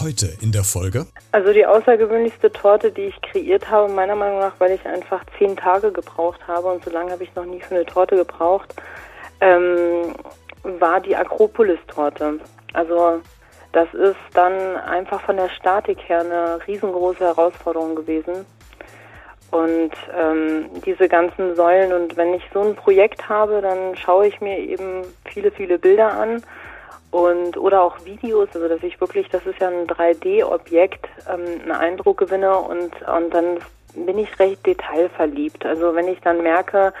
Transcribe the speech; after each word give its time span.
Heute 0.00 0.36
in 0.42 0.52
der 0.52 0.64
Folge. 0.64 1.06
Also 1.32 1.52
die 1.52 1.64
außergewöhnlichste 1.64 2.52
Torte, 2.52 2.90
die 2.90 3.02
ich 3.02 3.22
kreiert 3.22 3.70
habe, 3.70 3.90
meiner 3.90 4.14
Meinung 4.14 4.40
nach, 4.40 4.52
weil 4.58 4.72
ich 4.72 4.84
einfach 4.84 5.24
zehn 5.38 5.56
Tage 5.56 5.92
gebraucht 5.92 6.46
habe 6.46 6.66
und 6.66 6.84
so 6.84 6.90
lange 6.90 7.12
habe 7.12 7.24
ich 7.24 7.34
noch 7.34 7.46
nie 7.46 7.60
für 7.60 7.74
eine 7.74 7.86
Torte 7.86 8.16
gebraucht, 8.16 8.74
ähm, 9.40 10.14
war 10.62 11.00
die 11.00 11.16
Akropolis-Torte. 11.16 12.40
Also 12.74 13.22
das 13.72 13.92
ist 13.94 14.16
dann 14.34 14.76
einfach 14.76 15.22
von 15.22 15.36
der 15.36 15.48
Statik 15.48 15.98
her 16.06 16.20
eine 16.20 16.58
riesengroße 16.66 17.24
Herausforderung 17.24 17.94
gewesen. 17.94 18.44
Und 19.50 19.92
ähm, 20.18 20.66
diese 20.84 21.08
ganzen 21.08 21.54
Säulen 21.54 21.92
und 21.92 22.16
wenn 22.16 22.34
ich 22.34 22.42
so 22.52 22.60
ein 22.60 22.74
Projekt 22.74 23.28
habe, 23.28 23.60
dann 23.60 23.96
schaue 23.96 24.26
ich 24.26 24.40
mir 24.40 24.58
eben 24.58 25.02
viele, 25.24 25.50
viele 25.52 25.78
Bilder 25.78 26.12
an 26.12 26.42
und 27.12 27.56
oder 27.56 27.82
auch 27.82 28.04
Videos, 28.04 28.48
also 28.54 28.66
dass 28.66 28.82
ich 28.82 29.00
wirklich, 29.00 29.28
das 29.28 29.46
ist 29.46 29.60
ja 29.60 29.68
ein 29.68 29.86
3D-Objekt, 29.86 31.06
ähm, 31.32 31.60
einen 31.62 31.70
Eindruck 31.70 32.18
gewinne 32.18 32.56
und, 32.58 32.90
und 33.02 33.32
dann 33.32 33.58
bin 33.94 34.18
ich 34.18 34.36
recht 34.40 34.66
detailverliebt. 34.66 35.64
Also 35.64 35.94
wenn 35.94 36.08
ich 36.08 36.20
dann 36.20 36.42
merke, 36.42 36.92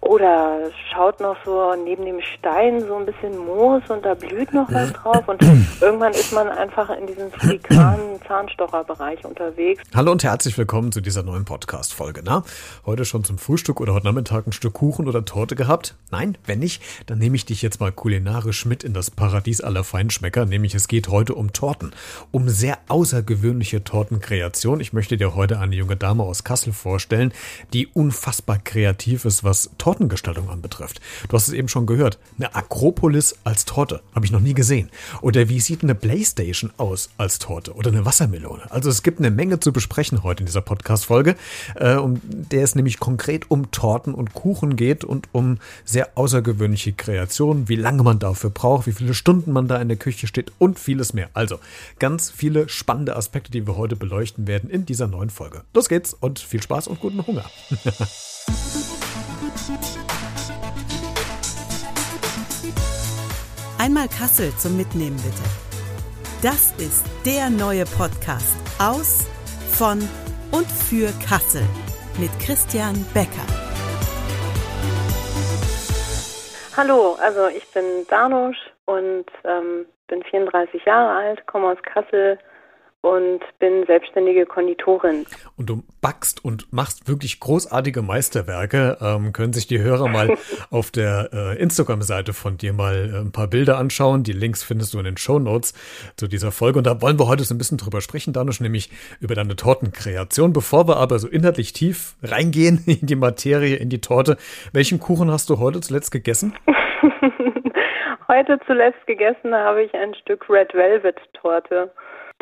oder 0.00 0.70
schaut 0.92 1.20
noch 1.20 1.36
so 1.44 1.74
neben 1.84 2.04
dem 2.04 2.20
Stein 2.20 2.80
so 2.80 2.96
ein 2.96 3.06
bisschen 3.06 3.38
Moos 3.38 3.82
und 3.88 4.04
da 4.04 4.14
blüht 4.14 4.52
noch 4.52 4.70
was 4.72 4.92
drauf 4.92 5.26
und 5.28 5.40
irgendwann 5.80 6.12
ist 6.12 6.32
man 6.32 6.48
einfach 6.48 6.90
in 6.90 7.06
diesem 7.06 7.30
filikanen 7.32 8.20
Zahnstocherbereich 8.28 9.24
unterwegs. 9.24 9.82
Hallo 9.94 10.12
und 10.12 10.24
herzlich 10.24 10.58
willkommen 10.58 10.92
zu 10.92 11.00
dieser 11.00 11.22
neuen 11.22 11.44
Podcast-Folge. 11.44 12.22
Na, 12.24 12.44
heute 12.84 13.04
schon 13.04 13.24
zum 13.24 13.38
Frühstück 13.38 13.80
oder 13.80 13.94
heute 13.94 14.06
Nachmittag 14.06 14.46
ein 14.46 14.52
Stück 14.52 14.74
Kuchen 14.74 15.08
oder 15.08 15.24
Torte 15.24 15.54
gehabt? 15.54 15.94
Nein, 16.10 16.36
wenn 16.46 16.58
nicht, 16.58 16.82
dann 17.06 17.18
nehme 17.18 17.36
ich 17.36 17.44
dich 17.44 17.62
jetzt 17.62 17.80
mal 17.80 17.92
kulinarisch 17.92 18.66
mit 18.66 18.84
in 18.84 18.94
das 18.94 19.10
Paradies 19.10 19.60
aller 19.60 19.84
Feinschmecker, 19.84 20.46
nämlich 20.46 20.74
es 20.74 20.88
geht 20.88 21.08
heute 21.08 21.34
um 21.34 21.52
Torten, 21.52 21.92
um 22.30 22.48
sehr 22.48 22.78
außergewöhnliche 22.88 23.84
Tortenkreation. 23.84 24.80
Ich 24.80 24.92
möchte 24.92 25.16
dir 25.16 25.34
heute 25.34 25.58
eine 25.58 25.76
junge 25.76 25.96
Dame 25.96 26.22
aus 26.22 26.44
Kassel 26.44 26.72
vorstellen, 26.72 27.32
die 27.72 27.86
unfassbar 27.86 28.58
kreativ 28.58 29.24
ist, 29.24 29.44
was 29.44 29.70
Torten 29.78 30.02
Tortengestaltung 30.02 30.50
anbetrifft. 30.50 31.00
Du 31.28 31.36
hast 31.36 31.48
es 31.48 31.54
eben 31.54 31.68
schon 31.68 31.86
gehört. 31.86 32.18
Eine 32.38 32.54
Akropolis 32.54 33.36
als 33.44 33.64
Torte. 33.64 34.02
Habe 34.14 34.26
ich 34.26 34.32
noch 34.32 34.40
nie 34.40 34.54
gesehen. 34.54 34.90
Oder 35.20 35.48
wie 35.48 35.60
sieht 35.60 35.82
eine 35.82 35.94
Playstation 35.94 36.72
aus 36.76 37.10
als 37.18 37.38
Torte? 37.38 37.74
Oder 37.74 37.90
eine 37.90 38.04
Wassermelone? 38.04 38.70
Also 38.70 38.90
es 38.90 39.02
gibt 39.02 39.18
eine 39.18 39.30
Menge 39.30 39.60
zu 39.60 39.72
besprechen 39.72 40.22
heute 40.22 40.42
in 40.42 40.46
dieser 40.46 40.60
Podcast-Folge, 40.60 41.36
äh, 41.76 41.94
um 41.94 42.20
der 42.24 42.64
es 42.64 42.74
nämlich 42.74 42.98
konkret 42.98 43.50
um 43.50 43.70
Torten 43.70 44.14
und 44.14 44.34
Kuchen 44.34 44.76
geht 44.76 45.04
und 45.04 45.28
um 45.32 45.58
sehr 45.84 46.10
außergewöhnliche 46.16 46.92
Kreationen, 46.92 47.68
wie 47.68 47.76
lange 47.76 48.02
man 48.02 48.18
dafür 48.18 48.50
braucht, 48.50 48.86
wie 48.86 48.92
viele 48.92 49.14
Stunden 49.14 49.52
man 49.52 49.68
da 49.68 49.80
in 49.80 49.88
der 49.88 49.98
Küche 49.98 50.26
steht 50.26 50.52
und 50.58 50.78
vieles 50.78 51.12
mehr. 51.12 51.30
Also 51.34 51.58
ganz 51.98 52.30
viele 52.30 52.68
spannende 52.68 53.14
Aspekte, 53.14 53.52
die 53.52 53.66
wir 53.66 53.76
heute 53.76 53.96
beleuchten 53.96 54.46
werden 54.46 54.70
in 54.70 54.86
dieser 54.86 55.06
neuen 55.06 55.30
Folge. 55.30 55.62
Los 55.74 55.88
geht's 55.88 56.14
und 56.14 56.38
viel 56.38 56.62
Spaß 56.62 56.88
und 56.88 57.00
guten 57.00 57.24
Hunger. 57.26 57.44
Einmal 63.78 64.08
Kassel 64.08 64.52
zum 64.56 64.76
Mitnehmen 64.76 65.16
bitte. 65.16 65.42
Das 66.42 66.72
ist 66.78 67.04
der 67.24 67.50
neue 67.50 67.84
Podcast 67.84 68.56
aus, 68.80 69.26
von 69.70 69.98
und 70.50 70.66
für 70.66 71.10
Kassel 71.28 71.62
mit 72.18 72.30
Christian 72.40 72.94
Becker. 73.14 73.46
Hallo, 76.76 77.16
also 77.20 77.48
ich 77.48 77.66
bin 77.72 78.06
Danusch 78.08 78.58
und 78.86 79.26
ähm, 79.44 79.86
bin 80.08 80.22
34 80.24 80.84
Jahre 80.84 81.16
alt, 81.16 81.46
komme 81.46 81.68
aus 81.68 81.82
Kassel, 81.82 82.38
und 83.02 83.40
bin 83.58 83.84
selbstständige 83.86 84.46
Konditorin. 84.46 85.26
Und 85.56 85.68
du 85.68 85.82
backst 86.00 86.44
und 86.44 86.72
machst 86.72 87.08
wirklich 87.08 87.40
großartige 87.40 88.00
Meisterwerke. 88.00 88.96
Ähm, 89.00 89.32
können 89.32 89.52
sich 89.52 89.66
die 89.66 89.80
Hörer 89.80 90.08
mal 90.08 90.36
auf 90.70 90.92
der 90.92 91.30
äh, 91.32 91.60
Instagram-Seite 91.60 92.32
von 92.32 92.56
dir 92.56 92.72
mal 92.72 93.10
äh, 93.12 93.18
ein 93.18 93.32
paar 93.32 93.48
Bilder 93.48 93.76
anschauen. 93.78 94.22
Die 94.22 94.32
Links 94.32 94.62
findest 94.62 94.94
du 94.94 94.98
in 94.98 95.04
den 95.04 95.16
Show 95.16 95.40
Notes 95.40 95.74
zu 96.16 96.28
dieser 96.28 96.52
Folge. 96.52 96.78
Und 96.78 96.86
da 96.86 97.02
wollen 97.02 97.18
wir 97.18 97.26
heute 97.26 97.42
so 97.42 97.54
ein 97.54 97.58
bisschen 97.58 97.76
drüber 97.76 98.00
sprechen, 98.00 98.32
Danusch, 98.32 98.60
nämlich 98.60 98.88
über 99.20 99.34
deine 99.34 99.56
Tortenkreation. 99.56 100.52
Bevor 100.52 100.86
wir 100.86 100.96
aber 100.96 101.18
so 101.18 101.26
inhaltlich 101.26 101.72
tief 101.72 102.14
reingehen 102.22 102.82
in 102.86 103.06
die 103.06 103.16
Materie, 103.16 103.76
in 103.76 103.88
die 103.88 104.00
Torte, 104.00 104.36
welchen 104.72 105.00
Kuchen 105.00 105.28
hast 105.28 105.50
du 105.50 105.58
heute 105.58 105.80
zuletzt 105.80 106.12
gegessen? 106.12 106.54
heute 108.28 108.60
zuletzt 108.64 109.04
gegessen 109.08 109.52
habe 109.52 109.82
ich 109.82 109.92
ein 109.94 110.14
Stück 110.14 110.48
Red 110.48 110.72
Velvet 110.72 111.16
Torte. 111.34 111.90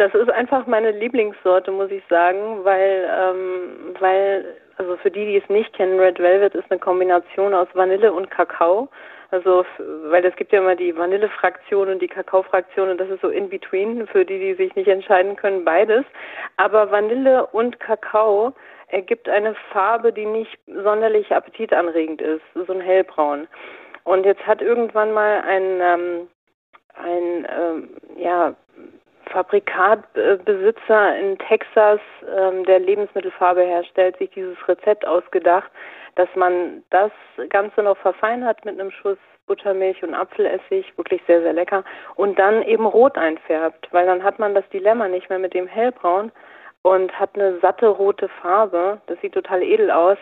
Das 0.01 0.15
ist 0.15 0.31
einfach 0.31 0.67
meine 0.67 0.93
Lieblingssorte, 0.93 1.71
muss 1.71 1.91
ich 1.91 2.03
sagen, 2.09 2.65
weil, 2.65 3.07
ähm, 3.21 3.95
weil, 3.99 4.57
also 4.79 4.97
für 4.97 5.11
die, 5.11 5.27
die 5.27 5.37
es 5.37 5.47
nicht 5.51 5.75
kennen, 5.75 6.01
Red 6.01 6.19
Velvet 6.19 6.55
ist 6.55 6.71
eine 6.71 6.81
Kombination 6.81 7.53
aus 7.53 7.69
Vanille 7.75 8.11
und 8.11 8.31
Kakao. 8.31 8.89
Also, 9.31 9.63
weil 9.77 10.25
es 10.25 10.35
gibt 10.37 10.53
ja 10.53 10.61
immer 10.61 10.75
die 10.75 10.97
Vanille-Fraktion 10.97 11.91
und 11.91 12.01
die 12.01 12.09
Kakao-Fraktion 12.09 12.89
und 12.89 12.99
das 12.99 13.11
ist 13.11 13.21
so 13.21 13.29
in 13.29 13.51
between, 13.51 14.07
für 14.07 14.25
die, 14.25 14.39
die 14.39 14.55
sich 14.55 14.75
nicht 14.75 14.89
entscheiden 14.89 15.37
können, 15.37 15.67
beides. 15.67 16.07
Aber 16.57 16.91
Vanille 16.91 17.49
und 17.49 17.79
Kakao 17.79 18.55
ergibt 18.89 19.29
eine 19.29 19.55
Farbe, 19.71 20.15
die 20.15 20.25
nicht 20.25 20.59
sonderlich 20.83 21.31
appetitanregend 21.31 22.23
ist, 22.23 22.43
so 22.55 22.73
ein 22.73 22.81
hellbraun. 22.81 23.49
Und 24.05 24.25
jetzt 24.25 24.47
hat 24.47 24.63
irgendwann 24.63 25.13
mal 25.13 25.43
ein, 25.43 25.81
ähm, 25.83 26.29
ein 26.95 27.47
ähm, 27.55 27.89
ja, 28.17 28.55
Fabrikatbesitzer 29.31 31.19
in 31.19 31.39
Texas, 31.39 32.01
ähm, 32.37 32.65
der 32.65 32.81
Lebensmittelfarbe 32.81 33.63
herstellt, 33.63 34.17
sich 34.19 34.31
dieses 34.31 34.57
Rezept 34.69 35.07
ausgedacht, 35.07 35.71
dass 36.17 36.29
man 36.35 36.83
das 36.91 37.13
Ganze 37.49 37.83
noch 37.83 37.97
verfeinert 37.97 38.65
mit 38.65 38.79
einem 38.79 38.91
Schuss 38.91 39.19
Buttermilch 39.47 40.03
und 40.05 40.15
Apfelessig, 40.15 40.97
wirklich 40.97 41.21
sehr, 41.27 41.43
sehr 41.43 41.53
lecker, 41.53 41.83
und 42.15 42.39
dann 42.39 42.63
eben 42.63 42.87
rot 42.87 43.19
einfärbt, 43.19 43.89
weil 43.91 44.07
dann 44.07 44.23
hat 44.23 44.39
man 44.39 44.55
das 44.55 44.69
Dilemma 44.69 45.09
nicht 45.09 45.29
mehr 45.29 45.41
mit 45.41 45.55
dem 45.55 45.67
hellbraun 45.67 46.31
und 46.83 47.13
hat 47.19 47.31
eine 47.35 47.59
satte 47.59 47.89
rote 47.89 48.29
Farbe. 48.29 49.01
Das 49.07 49.21
sieht 49.21 49.35
total 49.35 49.63
edel 49.63 49.91
aus. 49.91 50.19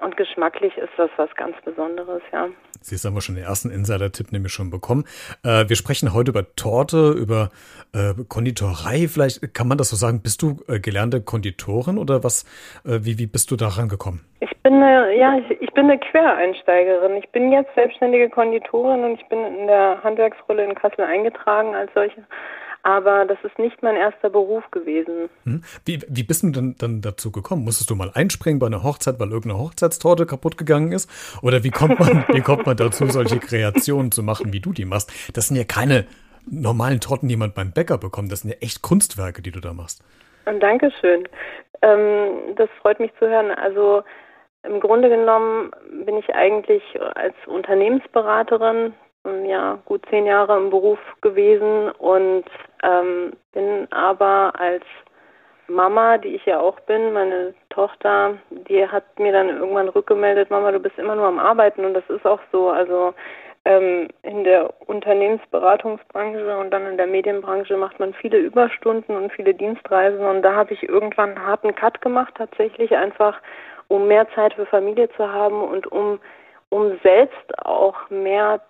Und 0.00 0.16
geschmacklich 0.16 0.76
ist 0.76 0.92
das 0.96 1.10
was 1.16 1.34
ganz 1.36 1.56
Besonderes, 1.64 2.22
ja. 2.32 2.48
Sie 2.82 2.96
haben 2.96 3.14
wir 3.14 3.22
schon 3.22 3.34
den 3.34 3.44
ersten 3.44 3.70
Insider-Tipp 3.70 4.30
nämlich 4.30 4.52
schon 4.52 4.70
bekommen. 4.70 5.04
Äh, 5.42 5.68
wir 5.68 5.76
sprechen 5.76 6.12
heute 6.12 6.30
über 6.30 6.54
Torte, 6.54 7.12
über 7.12 7.50
äh, 7.94 8.12
Konditorei. 8.28 9.08
Vielleicht 9.08 9.54
kann 9.54 9.68
man 9.68 9.78
das 9.78 9.90
so 9.90 9.96
sagen. 9.96 10.20
Bist 10.22 10.42
du 10.42 10.58
äh, 10.68 10.78
gelernte 10.78 11.22
Konditorin 11.22 11.98
oder 11.98 12.22
was? 12.22 12.44
Äh, 12.84 13.00
wie, 13.02 13.18
wie 13.18 13.26
bist 13.26 13.50
du 13.50 13.56
da 13.56 13.68
rangekommen? 13.68 14.20
Ich 14.40 14.54
bin 14.62 14.74
eine, 14.74 15.16
ja, 15.16 15.38
ich, 15.38 15.62
ich, 15.62 15.72
bin 15.72 15.86
eine 15.86 15.98
Quereinsteigerin. 15.98 17.16
Ich 17.16 17.28
bin 17.30 17.50
jetzt 17.50 17.74
selbstständige 17.74 18.28
Konditorin 18.28 19.02
und 19.02 19.20
ich 19.20 19.26
bin 19.28 19.38
in 19.38 19.66
der 19.66 20.02
Handwerksrolle 20.04 20.64
in 20.64 20.74
Kassel 20.74 21.04
eingetragen 21.04 21.74
als 21.74 21.90
solche 21.94 22.22
aber 22.86 23.24
das 23.24 23.38
ist 23.42 23.58
nicht 23.58 23.82
mein 23.82 23.96
erster 23.96 24.30
Beruf 24.30 24.62
gewesen. 24.70 25.28
Hm. 25.42 25.64
Wie, 25.84 25.98
wie 26.08 26.22
bist 26.22 26.44
du 26.44 26.50
denn 26.50 26.76
dann 26.78 27.00
dazu 27.00 27.32
gekommen? 27.32 27.64
Musstest 27.64 27.90
du 27.90 27.96
mal 27.96 28.12
einspringen 28.14 28.60
bei 28.60 28.68
einer 28.68 28.84
Hochzeit, 28.84 29.18
weil 29.18 29.32
irgendeine 29.32 29.60
Hochzeitstorte 29.60 30.24
kaputt 30.24 30.56
gegangen 30.56 30.92
ist? 30.92 31.10
Oder 31.42 31.64
wie 31.64 31.70
kommt 31.70 31.98
man, 31.98 32.24
wie 32.32 32.42
kommt 32.42 32.64
man 32.64 32.76
dazu, 32.76 33.06
solche 33.06 33.40
Kreationen 33.40 34.12
zu 34.12 34.22
machen, 34.22 34.52
wie 34.52 34.60
du 34.60 34.72
die 34.72 34.84
machst? 34.84 35.10
Das 35.34 35.48
sind 35.48 35.56
ja 35.56 35.64
keine 35.64 36.06
normalen 36.48 37.00
Torten, 37.00 37.28
die 37.28 37.36
man 37.36 37.52
beim 37.52 37.72
Bäcker 37.72 37.98
bekommt. 37.98 38.30
Das 38.30 38.42
sind 38.42 38.52
ja 38.52 38.58
echt 38.60 38.82
Kunstwerke, 38.82 39.42
die 39.42 39.50
du 39.50 39.58
da 39.58 39.72
machst. 39.72 40.04
Dankeschön. 40.44 41.26
Ähm, 41.82 42.54
das 42.54 42.68
freut 42.80 43.00
mich 43.00 43.10
zu 43.18 43.26
hören. 43.26 43.50
Also 43.50 44.04
im 44.62 44.78
Grunde 44.78 45.08
genommen 45.08 45.72
bin 46.04 46.18
ich 46.18 46.32
eigentlich 46.36 46.84
als 47.16 47.34
Unternehmensberaterin 47.46 48.94
ja 49.44 49.78
gut 49.84 50.02
zehn 50.10 50.26
Jahre 50.26 50.56
im 50.56 50.70
Beruf 50.70 50.98
gewesen 51.20 51.90
und 51.92 52.44
ähm, 52.82 53.32
bin 53.52 53.86
aber 53.90 54.52
als 54.58 54.84
Mama, 55.68 56.18
die 56.18 56.36
ich 56.36 56.46
ja 56.46 56.60
auch 56.60 56.78
bin, 56.80 57.12
meine 57.12 57.54
Tochter, 57.70 58.34
die 58.50 58.86
hat 58.86 59.18
mir 59.18 59.32
dann 59.32 59.48
irgendwann 59.48 59.88
rückgemeldet, 59.88 60.50
Mama, 60.50 60.70
du 60.70 60.78
bist 60.78 60.98
immer 60.98 61.16
nur 61.16 61.26
am 61.26 61.38
Arbeiten 61.38 61.84
und 61.84 61.94
das 61.94 62.08
ist 62.08 62.24
auch 62.24 62.40
so. 62.52 62.68
Also 62.68 63.14
ähm, 63.64 64.08
in 64.22 64.44
der 64.44 64.72
Unternehmensberatungsbranche 64.88 66.56
und 66.56 66.70
dann 66.70 66.86
in 66.86 66.96
der 66.96 67.08
Medienbranche 67.08 67.76
macht 67.76 67.98
man 67.98 68.14
viele 68.14 68.38
Überstunden 68.38 69.16
und 69.16 69.32
viele 69.32 69.54
Dienstreisen 69.54 70.24
und 70.24 70.42
da 70.42 70.54
habe 70.54 70.72
ich 70.72 70.88
irgendwann 70.88 71.30
einen 71.30 71.46
harten 71.46 71.74
Cut 71.74 72.00
gemacht, 72.00 72.34
tatsächlich 72.36 72.96
einfach, 72.96 73.40
um 73.88 74.06
mehr 74.06 74.28
Zeit 74.34 74.54
für 74.54 74.66
Familie 74.66 75.08
zu 75.16 75.32
haben 75.32 75.62
und 75.62 75.90
um 75.90 76.20
um 76.68 76.98
selbst 77.02 77.58
auch 77.64 78.10
mehr 78.10 78.60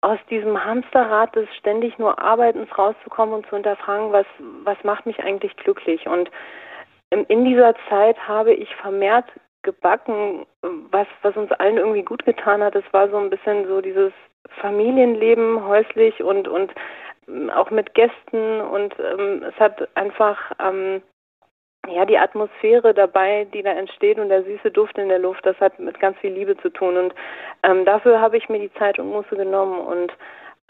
aus 0.00 0.18
diesem 0.30 0.64
Hamsterrad 0.64 1.34
des 1.34 1.48
ständig 1.56 1.98
nur 1.98 2.18
Arbeitens 2.18 2.68
rauszukommen 2.76 3.34
und 3.34 3.46
zu 3.46 3.56
hinterfragen, 3.56 4.12
was, 4.12 4.26
was 4.64 4.76
macht 4.84 5.06
mich 5.06 5.18
eigentlich 5.20 5.56
glücklich. 5.56 6.06
Und 6.06 6.30
in 7.10 7.44
dieser 7.44 7.74
Zeit 7.88 8.16
habe 8.28 8.52
ich 8.52 8.74
vermehrt 8.76 9.26
gebacken, 9.62 10.46
was, 10.90 11.06
was 11.22 11.36
uns 11.36 11.50
allen 11.52 11.78
irgendwie 11.78 12.04
gut 12.04 12.24
getan 12.24 12.62
hat. 12.62 12.74
Es 12.76 12.84
war 12.92 13.08
so 13.08 13.16
ein 13.16 13.30
bisschen 13.30 13.66
so 13.66 13.80
dieses 13.80 14.12
Familienleben 14.60 15.64
häuslich 15.66 16.22
und, 16.22 16.48
und 16.48 16.72
ähm, 17.28 17.50
auch 17.50 17.70
mit 17.70 17.94
Gästen 17.94 18.60
und 18.60 18.94
ähm, 18.98 19.42
es 19.42 19.54
hat 19.58 19.88
einfach 19.96 20.38
ähm, 20.58 21.02
ja, 21.90 22.04
die 22.04 22.18
Atmosphäre 22.18 22.94
dabei, 22.94 23.46
die 23.52 23.62
da 23.62 23.70
entsteht 23.70 24.18
und 24.18 24.28
der 24.28 24.44
süße 24.44 24.70
Duft 24.70 24.98
in 24.98 25.08
der 25.08 25.18
Luft, 25.18 25.44
das 25.44 25.58
hat 25.60 25.78
mit 25.78 25.98
ganz 26.00 26.18
viel 26.18 26.32
Liebe 26.32 26.56
zu 26.58 26.70
tun. 26.70 26.96
Und 26.96 27.14
ähm, 27.62 27.84
dafür 27.84 28.20
habe 28.20 28.36
ich 28.36 28.48
mir 28.48 28.58
die 28.58 28.72
Zeit 28.74 28.98
und 28.98 29.10
Muße 29.10 29.36
genommen. 29.36 29.78
Und 29.80 30.12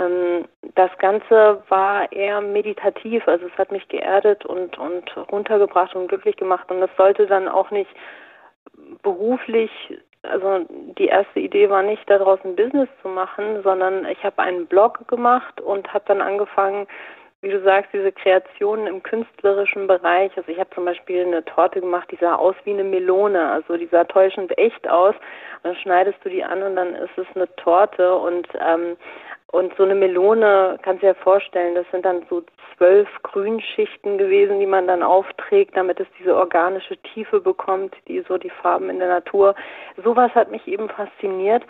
ähm, 0.01 0.47
das 0.75 0.91
Ganze 0.99 1.63
war 1.69 2.11
eher 2.13 2.41
meditativ, 2.41 3.27
also 3.27 3.47
es 3.47 3.59
hat 3.59 3.73
mich 3.73 3.87
geerdet 3.89 4.47
und, 4.47 4.79
und 4.79 5.17
runtergebracht 5.31 5.95
und 5.95 6.09
glücklich 6.09 6.37
gemacht. 6.37 6.71
Und 6.71 6.81
das 6.81 6.91
sollte 6.97 7.27
dann 7.27 7.49
auch 7.49 7.71
nicht 7.71 7.91
beruflich, 9.03 9.71
also 10.23 10.67
die 10.99 11.07
erste 11.07 11.41
Idee 11.41 11.71
war 11.71 11.83
nicht, 11.83 12.09
daraus 12.09 12.39
ein 12.45 12.57
Business 12.57 12.89
zu 13.03 13.09
machen, 13.09 13.63
sondern 13.63 14.05
ich 14.07 14.23
habe 14.25 14.43
einen 14.43 14.67
Blog 14.67 15.07
gemacht 15.09 15.61
und 15.61 15.93
habe 15.93 16.05
dann 16.09 16.21
angefangen, 16.21 16.87
wie 17.41 17.51
du 17.51 17.63
sagst, 17.63 17.93
diese 17.93 18.11
Kreationen 18.11 18.87
im 18.87 19.03
künstlerischen 19.03 19.87
Bereich. 19.87 20.37
Also 20.37 20.51
ich 20.51 20.59
habe 20.59 20.71
zum 20.75 20.85
Beispiel 20.85 21.25
eine 21.25 21.45
Torte 21.45 21.81
gemacht, 21.81 22.09
die 22.11 22.17
sah 22.17 22.35
aus 22.35 22.57
wie 22.65 22.73
eine 22.73 22.85
Melone, 22.85 23.51
also 23.51 23.77
die 23.77 23.87
sah 23.87 24.05
täuschend 24.05 24.57
echt 24.59 24.89
aus. 24.89 25.15
Und 25.15 25.65
dann 25.65 25.77
schneidest 25.77 26.19
du 26.25 26.31
die 26.31 26.43
an 26.43 26.63
und 26.63 26.77
dann 26.77 26.95
ist 26.95 27.17
es 27.17 27.27
eine 27.35 27.55
Torte 27.57 28.15
und 28.15 28.49
ähm, 28.61 28.97
und 29.51 29.75
so 29.79 29.85
eine 29.85 29.95
Melone, 29.95 30.79
kannst 30.83 31.03
du 31.03 31.07
dir 31.07 31.15
vorstellen, 31.15 31.75
das 31.75 31.87
sind 31.91 32.05
dann 32.05 32.23
so 32.29 32.43
zwölf 32.77 33.09
Grünschichten 33.23 34.19
gewesen, 34.19 34.61
die 34.61 34.67
man 34.67 34.87
dann 34.87 35.03
aufträgt, 35.03 35.75
damit 35.75 35.99
es 36.01 36.07
diese 36.19 36.37
organische 36.37 36.99
Tiefe 36.99 37.41
bekommt, 37.41 37.97
die 38.09 38.23
so 38.29 38.37
die 38.37 38.51
Farben 38.51 38.91
in 38.91 38.99
der 38.99 39.09
Natur. 39.09 39.55
Sowas 40.05 40.35
hat 40.35 40.51
mich 40.51 40.67
eben 40.69 40.91
fasziniert. 40.91 41.65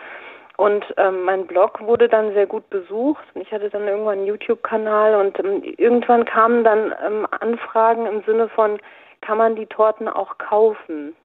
Und 0.59 0.83
ähm, 0.97 1.23
mein 1.23 1.47
Blog 1.47 1.79
wurde 1.79 2.09
dann 2.09 2.33
sehr 2.33 2.45
gut 2.45 2.69
besucht. 2.69 3.23
Ich 3.35 3.49
hatte 3.53 3.69
dann 3.69 3.87
irgendwann 3.87 4.17
einen 4.17 4.27
YouTube-Kanal 4.27 5.15
und 5.15 5.39
ähm, 5.39 5.63
irgendwann 5.77 6.25
kamen 6.25 6.65
dann 6.65 6.93
ähm, 7.01 7.25
Anfragen 7.31 8.05
im 8.05 8.21
Sinne 8.23 8.49
von, 8.49 8.77
kann 9.21 9.37
man 9.37 9.55
die 9.55 9.67
Torten 9.67 10.09
auch 10.09 10.37
kaufen? 10.37 11.15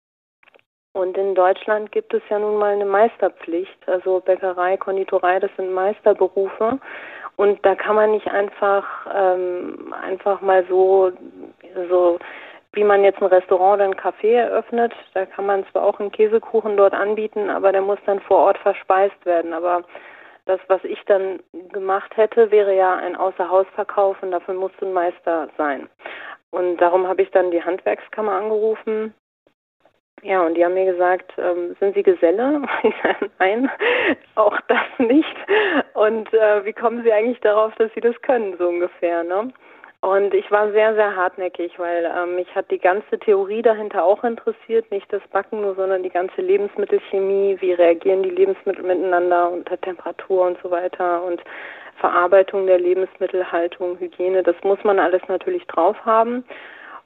Und 0.92 1.18
in 1.18 1.34
Deutschland 1.34 1.90
gibt 1.90 2.14
es 2.14 2.22
ja 2.30 2.38
nun 2.38 2.58
mal 2.58 2.74
eine 2.74 2.84
Meisterpflicht. 2.84 3.76
Also 3.88 4.20
Bäckerei, 4.20 4.76
Konditorei, 4.76 5.40
das 5.40 5.50
sind 5.56 5.72
Meisterberufe. 5.72 6.78
Und 7.34 7.66
da 7.66 7.74
kann 7.74 7.96
man 7.96 8.12
nicht 8.12 8.28
einfach, 8.28 8.84
ähm, 9.12 9.92
einfach 10.00 10.42
mal 10.42 10.64
so, 10.68 11.10
so 11.88 12.20
wie 12.74 12.84
man 12.84 13.04
jetzt 13.04 13.22
ein 13.22 13.28
Restaurant 13.28 13.80
oder 13.80 13.84
ein 13.84 13.94
Café 13.94 14.34
eröffnet. 14.34 14.92
Da 15.14 15.26
kann 15.26 15.46
man 15.46 15.64
zwar 15.70 15.84
auch 15.84 16.00
einen 16.00 16.12
Käsekuchen 16.12 16.76
dort 16.76 16.94
anbieten, 16.94 17.50
aber 17.50 17.72
der 17.72 17.82
muss 17.82 17.98
dann 18.06 18.20
vor 18.20 18.38
Ort 18.38 18.58
verspeist 18.58 19.24
werden. 19.24 19.52
Aber 19.52 19.82
das, 20.46 20.60
was 20.68 20.82
ich 20.84 21.02
dann 21.06 21.40
gemacht 21.72 22.16
hätte, 22.16 22.50
wäre 22.50 22.74
ja 22.74 22.96
ein 22.96 23.16
Außerhausverkauf 23.16 24.22
und 24.22 24.32
dafür 24.32 24.54
musste 24.54 24.86
ein 24.86 24.92
Meister 24.92 25.48
sein. 25.56 25.88
Und 26.50 26.76
darum 26.78 27.08
habe 27.08 27.22
ich 27.22 27.30
dann 27.30 27.50
die 27.50 27.62
Handwerkskammer 27.62 28.32
angerufen. 28.32 29.14
Ja, 30.22 30.42
und 30.42 30.54
die 30.54 30.64
haben 30.64 30.74
mir 30.74 30.90
gesagt, 30.90 31.32
ähm, 31.38 31.76
sind 31.80 31.94
Sie 31.94 32.02
Geselle? 32.02 32.62
Nein, 33.38 33.70
auch 34.36 34.58
das 34.68 34.86
nicht. 34.98 35.36
Und 35.94 36.32
äh, 36.32 36.64
wie 36.64 36.72
kommen 36.72 37.02
Sie 37.02 37.12
eigentlich 37.12 37.40
darauf, 37.40 37.74
dass 37.74 37.92
Sie 37.94 38.00
das 38.00 38.20
können, 38.22 38.56
so 38.56 38.68
ungefähr, 38.68 39.22
ne? 39.22 39.52
Und 40.04 40.34
ich 40.34 40.50
war 40.50 40.70
sehr, 40.72 40.94
sehr 40.94 41.16
hartnäckig, 41.16 41.78
weil 41.78 42.04
ähm, 42.14 42.36
mich 42.36 42.54
hat 42.54 42.70
die 42.70 42.78
ganze 42.78 43.18
Theorie 43.18 43.62
dahinter 43.62 44.04
auch 44.04 44.22
interessiert, 44.22 44.90
nicht 44.90 45.10
das 45.10 45.22
Backen 45.32 45.62
nur, 45.62 45.76
sondern 45.76 46.02
die 46.02 46.10
ganze 46.10 46.42
Lebensmittelchemie, 46.42 47.56
wie 47.60 47.72
reagieren 47.72 48.22
die 48.22 48.28
Lebensmittel 48.28 48.84
miteinander 48.84 49.50
unter 49.50 49.80
Temperatur 49.80 50.46
und 50.46 50.58
so 50.62 50.70
weiter 50.70 51.24
und 51.24 51.40
Verarbeitung 52.00 52.66
der 52.66 52.78
Lebensmittel, 52.78 53.50
Haltung, 53.50 53.98
Hygiene, 53.98 54.42
das 54.42 54.56
muss 54.62 54.78
man 54.84 54.98
alles 54.98 55.22
natürlich 55.28 55.66
drauf 55.68 55.96
haben. 56.04 56.44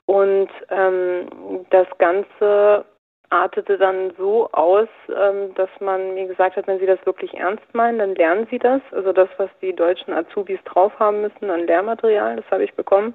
Und 0.07 0.49
ähm, 0.71 1.29
das 1.71 1.87
Ganze 1.99 2.85
artete 3.31 3.79
dann 3.79 4.13
so 4.17 4.49
aus, 4.53 4.89
ähm, 5.09 5.55
dass 5.55 5.69
man 5.81 6.15
mir 6.15 6.27
gesagt 6.27 6.57
hat, 6.57 6.67
wenn 6.67 6.79
Sie 6.79 6.87
das 6.87 7.05
wirklich 7.05 7.35
ernst 7.35 7.75
meinen, 7.75 7.99
dann 7.99 8.15
lernen 8.15 8.47
Sie 8.51 8.59
das. 8.59 8.81
Also 8.93 9.13
das, 9.13 9.29
was 9.37 9.51
die 9.61 9.75
deutschen 9.75 10.13
Azubis 10.13 10.61
drauf 10.65 10.93
haben 10.99 11.23
müssen 11.23 11.51
an 11.51 11.67
Lehrmaterial, 11.67 12.37
das 12.37 12.51
habe 12.51 12.65
ich 12.65 12.75
bekommen. 12.75 13.15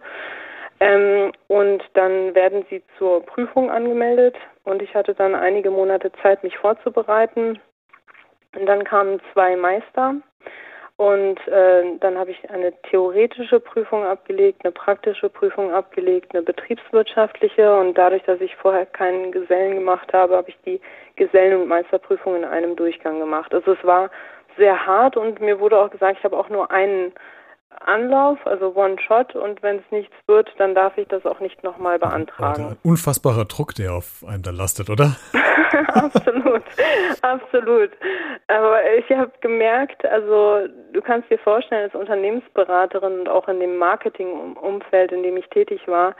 Ähm, 0.79 1.31
und 1.47 1.83
dann 1.93 2.35
werden 2.35 2.65
Sie 2.69 2.83
zur 2.97 3.25
Prüfung 3.25 3.71
angemeldet 3.71 4.35
und 4.63 4.81
ich 4.81 4.93
hatte 4.95 5.13
dann 5.13 5.35
einige 5.35 5.71
Monate 5.71 6.11
Zeit, 6.21 6.43
mich 6.43 6.57
vorzubereiten. 6.57 7.59
Und 8.55 8.65
dann 8.67 8.83
kamen 8.83 9.19
zwei 9.33 9.55
Meister 9.55 10.15
und 10.97 11.39
äh, 11.47 11.97
dann 11.99 12.17
habe 12.17 12.31
ich 12.31 12.49
eine 12.51 12.71
theoretische 12.83 13.59
Prüfung 13.59 14.05
abgelegt, 14.05 14.61
eine 14.63 14.71
praktische 14.71 15.27
Prüfung 15.27 15.73
abgelegt, 15.73 16.33
eine 16.33 16.43
betriebswirtschaftliche. 16.43 17.75
Und 17.75 17.97
dadurch, 17.97 18.23
dass 18.23 18.39
ich 18.41 18.55
vorher 18.55 18.85
keinen 18.85 19.31
Gesellen 19.31 19.75
gemacht 19.75 20.13
habe, 20.13 20.35
habe 20.37 20.49
ich 20.49 20.57
die 20.65 20.79
Gesellen- 21.15 21.61
und 21.61 21.67
Meisterprüfung 21.67 22.35
in 22.35 22.45
einem 22.45 22.75
Durchgang 22.75 23.19
gemacht. 23.19 23.53
Also 23.53 23.73
es 23.73 23.83
war 23.83 24.11
sehr 24.55 24.85
hart 24.85 25.17
und 25.17 25.41
mir 25.41 25.59
wurde 25.59 25.79
auch 25.79 25.89
gesagt, 25.89 26.19
ich 26.19 26.23
habe 26.23 26.37
auch 26.37 26.49
nur 26.49 26.69
einen 26.69 27.11
Anlauf, 27.81 28.39
also 28.45 28.75
One-Shot 28.75 29.35
und 29.35 29.61
wenn 29.63 29.77
es 29.77 29.91
nichts 29.91 30.13
wird, 30.27 30.49
dann 30.57 30.75
darf 30.75 30.97
ich 30.97 31.07
das 31.07 31.25
auch 31.25 31.39
nicht 31.39 31.63
nochmal 31.63 31.99
beantragen. 31.99 32.69
Ein 32.69 32.77
unfassbarer 32.83 33.45
Druck, 33.45 33.75
der 33.75 33.93
auf 33.93 34.23
einem 34.27 34.43
da 34.43 34.51
lastet, 34.51 34.89
oder? 34.89 35.15
absolut, 35.87 36.63
absolut. 37.21 37.91
Aber 38.47 38.77
ich 38.97 39.09
habe 39.09 39.31
gemerkt, 39.41 40.05
also 40.05 40.67
du 40.91 41.01
kannst 41.01 41.29
dir 41.29 41.39
vorstellen, 41.39 41.83
als 41.83 41.95
Unternehmensberaterin 41.95 43.21
und 43.21 43.29
auch 43.29 43.47
in 43.47 43.59
dem 43.59 43.77
Marketingumfeld, 43.77 45.11
in 45.11 45.23
dem 45.23 45.37
ich 45.37 45.47
tätig 45.49 45.81
war, 45.87 46.15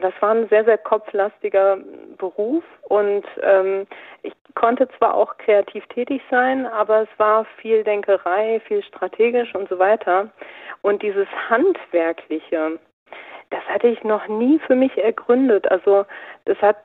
das 0.00 0.12
war 0.20 0.30
ein 0.30 0.48
sehr, 0.48 0.64
sehr 0.64 0.78
kopflastiger 0.78 1.78
Beruf 2.18 2.64
und 2.82 3.24
ähm, 3.42 3.86
ich 4.22 4.32
konnte 4.56 4.88
zwar 4.98 5.14
auch 5.14 5.36
kreativ 5.38 5.86
tätig 5.86 6.20
sein, 6.30 6.66
aber 6.66 7.02
es 7.02 7.18
war 7.18 7.44
viel 7.60 7.84
Denkerei, 7.84 8.60
viel 8.66 8.82
strategisch 8.82 9.54
und 9.54 9.68
so 9.68 9.78
weiter. 9.78 10.30
Und 10.82 11.02
dieses 11.02 11.28
Handwerkliche, 11.48 12.80
das 13.50 13.62
hatte 13.68 13.86
ich 13.86 14.02
noch 14.02 14.26
nie 14.26 14.58
für 14.66 14.74
mich 14.74 14.96
ergründet. 14.98 15.70
Also 15.70 16.04
das 16.46 16.60
hat 16.60 16.78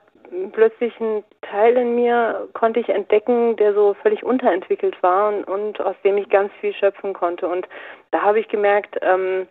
plötzlich 0.52 0.98
ein 1.00 1.24
Teil 1.42 1.76
in 1.76 1.94
mir 1.94 2.48
konnte 2.52 2.80
ich 2.80 2.88
entdecken, 2.88 3.56
der 3.56 3.74
so 3.74 3.94
völlig 3.94 4.22
unterentwickelt 4.22 5.02
war 5.02 5.28
und, 5.28 5.44
und 5.44 5.80
aus 5.80 5.96
dem 6.04 6.16
ich 6.18 6.28
ganz 6.28 6.52
viel 6.60 6.72
schöpfen 6.74 7.12
konnte. 7.12 7.48
Und 7.48 7.66
da 8.12 8.22
habe 8.22 8.40
ich 8.40 8.48
gemerkt, 8.48 8.96
ähm, 9.02 9.48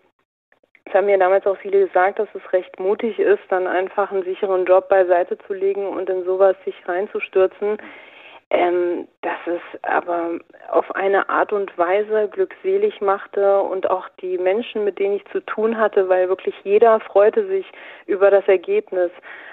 es 0.86 0.94
haben 0.94 1.06
mir 1.06 1.18
damals 1.18 1.46
auch 1.46 1.58
viele 1.58 1.88
gesagt, 1.88 2.20
dass 2.20 2.28
es 2.34 2.54
recht 2.54 2.80
mutig 2.80 3.20
ist, 3.20 3.44
dann 3.50 3.68
einfach 3.68 4.12
einen 4.12 4.24
sicheren 4.24 4.66
Job 4.66 4.90
beiseite 4.90 5.38
zu 5.46 5.54
legen 5.54 5.88
und 5.88 6.10
in 6.10 6.24
sowas 6.24 6.56
sich 6.66 6.76
reinzustürzen. 6.88 7.78
Ähm, 8.54 9.08
dass 9.22 9.40
es 9.46 9.62
aber 9.84 10.32
auf 10.70 10.94
eine 10.94 11.30
Art 11.30 11.54
und 11.54 11.78
Weise 11.78 12.28
glückselig 12.28 13.00
machte 13.00 13.62
und 13.62 13.90
auch 13.90 14.10
die 14.22 14.38
Menschen, 14.38 14.84
mit 14.84 15.00
denen 15.00 15.16
ich 15.16 15.26
zu 15.32 15.40
tun 15.40 15.78
hatte, 15.78 16.10
weil 16.10 16.28
wirklich 16.28 16.54
jeder 16.66 17.00
freute 17.00 17.48
sich 17.48 17.66
über 18.08 18.30
das 18.30 18.46
Ergebnis. 18.50 19.10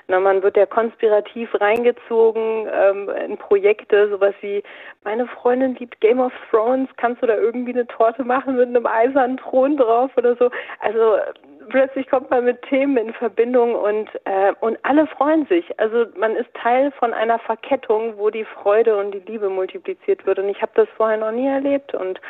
Na, 0.08 0.18
man 0.18 0.42
wird 0.42 0.56
ja 0.56 0.66
konspirativ 0.66 1.48
reingezogen 1.60 2.68
ähm, 2.72 3.08
in 3.24 3.38
Projekte, 3.38 4.08
sowas 4.08 4.34
wie, 4.40 4.64
meine 5.04 5.28
Freundin 5.28 5.76
liebt 5.76 6.00
Game 6.00 6.18
of 6.18 6.32
Thrones, 6.50 6.88
kannst 6.96 7.22
du 7.22 7.26
da 7.26 7.36
irgendwie 7.36 7.74
eine 7.74 7.86
Torte 7.86 8.24
machen 8.24 8.56
mit 8.56 8.66
einem 8.66 8.86
eisernen 8.86 9.36
Thron 9.36 9.76
drauf 9.76 10.10
oder 10.16 10.34
so? 10.34 10.50
Also 10.80 11.18
plötzlich 11.68 12.08
kommt 12.08 12.30
man 12.30 12.44
mit 12.44 12.62
Themen 12.62 12.96
in 12.96 13.12
Verbindung 13.14 13.74
und, 13.74 14.08
äh, 14.24 14.52
und 14.60 14.78
alle 14.82 15.06
freuen 15.06 15.46
sich. 15.46 15.64
Also 15.78 16.06
man 16.18 16.36
ist 16.36 16.48
Teil 16.54 16.92
von 16.98 17.12
einer 17.12 17.38
Verkettung, 17.38 18.14
wo 18.16 18.30
die 18.30 18.44
Freude 18.44 18.96
und 18.96 19.12
die 19.12 19.22
Liebe 19.30 19.48
multipliziert 19.48 20.26
wird. 20.26 20.38
Und 20.38 20.48
ich 20.48 20.60
habe 20.62 20.72
das 20.74 20.88
vorher 20.96 21.18
noch 21.18 21.32
nie 21.32 21.46
erlebt 21.46 21.94
und, 21.94 22.20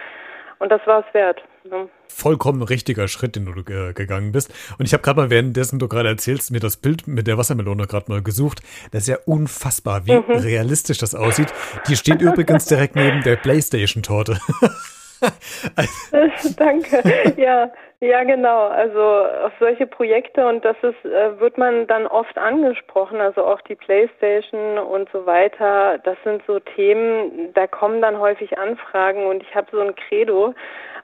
und 0.58 0.70
das 0.70 0.80
war 0.86 1.04
es 1.06 1.14
wert. 1.14 1.42
Ne? 1.64 1.88
Vollkommen 2.08 2.62
richtiger 2.62 3.08
Schritt, 3.08 3.36
den 3.36 3.44
du 3.44 3.60
äh, 3.60 3.92
gegangen 3.92 4.32
bist. 4.32 4.52
Und 4.78 4.86
ich 4.86 4.92
habe 4.92 5.02
gerade 5.02 5.20
mal, 5.20 5.30
währenddessen 5.30 5.78
du 5.78 5.88
gerade 5.88 6.08
erzählst, 6.08 6.50
mir 6.50 6.60
das 6.60 6.76
Bild 6.76 7.06
mit 7.06 7.26
der 7.26 7.38
Wassermelone 7.38 7.86
gerade 7.86 8.10
mal 8.10 8.22
gesucht. 8.22 8.60
Das 8.92 9.02
ist 9.02 9.08
ja 9.08 9.18
unfassbar, 9.26 10.06
wie 10.06 10.16
mhm. 10.16 10.24
realistisch 10.32 10.98
das 10.98 11.14
aussieht. 11.14 11.52
Die 11.88 11.96
steht 11.96 12.22
übrigens 12.22 12.66
direkt 12.66 12.96
neben 12.96 13.22
der 13.22 13.36
Playstation-Torte. 13.36 14.38
Danke. 16.56 17.02
Ja, 17.36 17.70
ja, 18.00 18.22
genau. 18.22 18.68
Also 18.68 19.00
auf 19.00 19.52
solche 19.58 19.86
Projekte 19.86 20.46
und 20.46 20.64
das 20.64 20.76
ist, 20.82 21.04
äh, 21.04 21.40
wird 21.40 21.58
man 21.58 21.86
dann 21.88 22.06
oft 22.06 22.38
angesprochen, 22.38 23.20
also 23.20 23.44
auch 23.44 23.60
die 23.62 23.74
Playstation 23.74 24.78
und 24.78 25.08
so 25.12 25.26
weiter. 25.26 25.98
Das 25.98 26.16
sind 26.22 26.42
so 26.46 26.60
Themen, 26.60 27.52
da 27.54 27.66
kommen 27.66 28.00
dann 28.00 28.18
häufig 28.18 28.56
Anfragen 28.56 29.26
und 29.26 29.42
ich 29.42 29.52
habe 29.54 29.66
so 29.72 29.80
ein 29.80 29.96
Credo. 29.96 30.54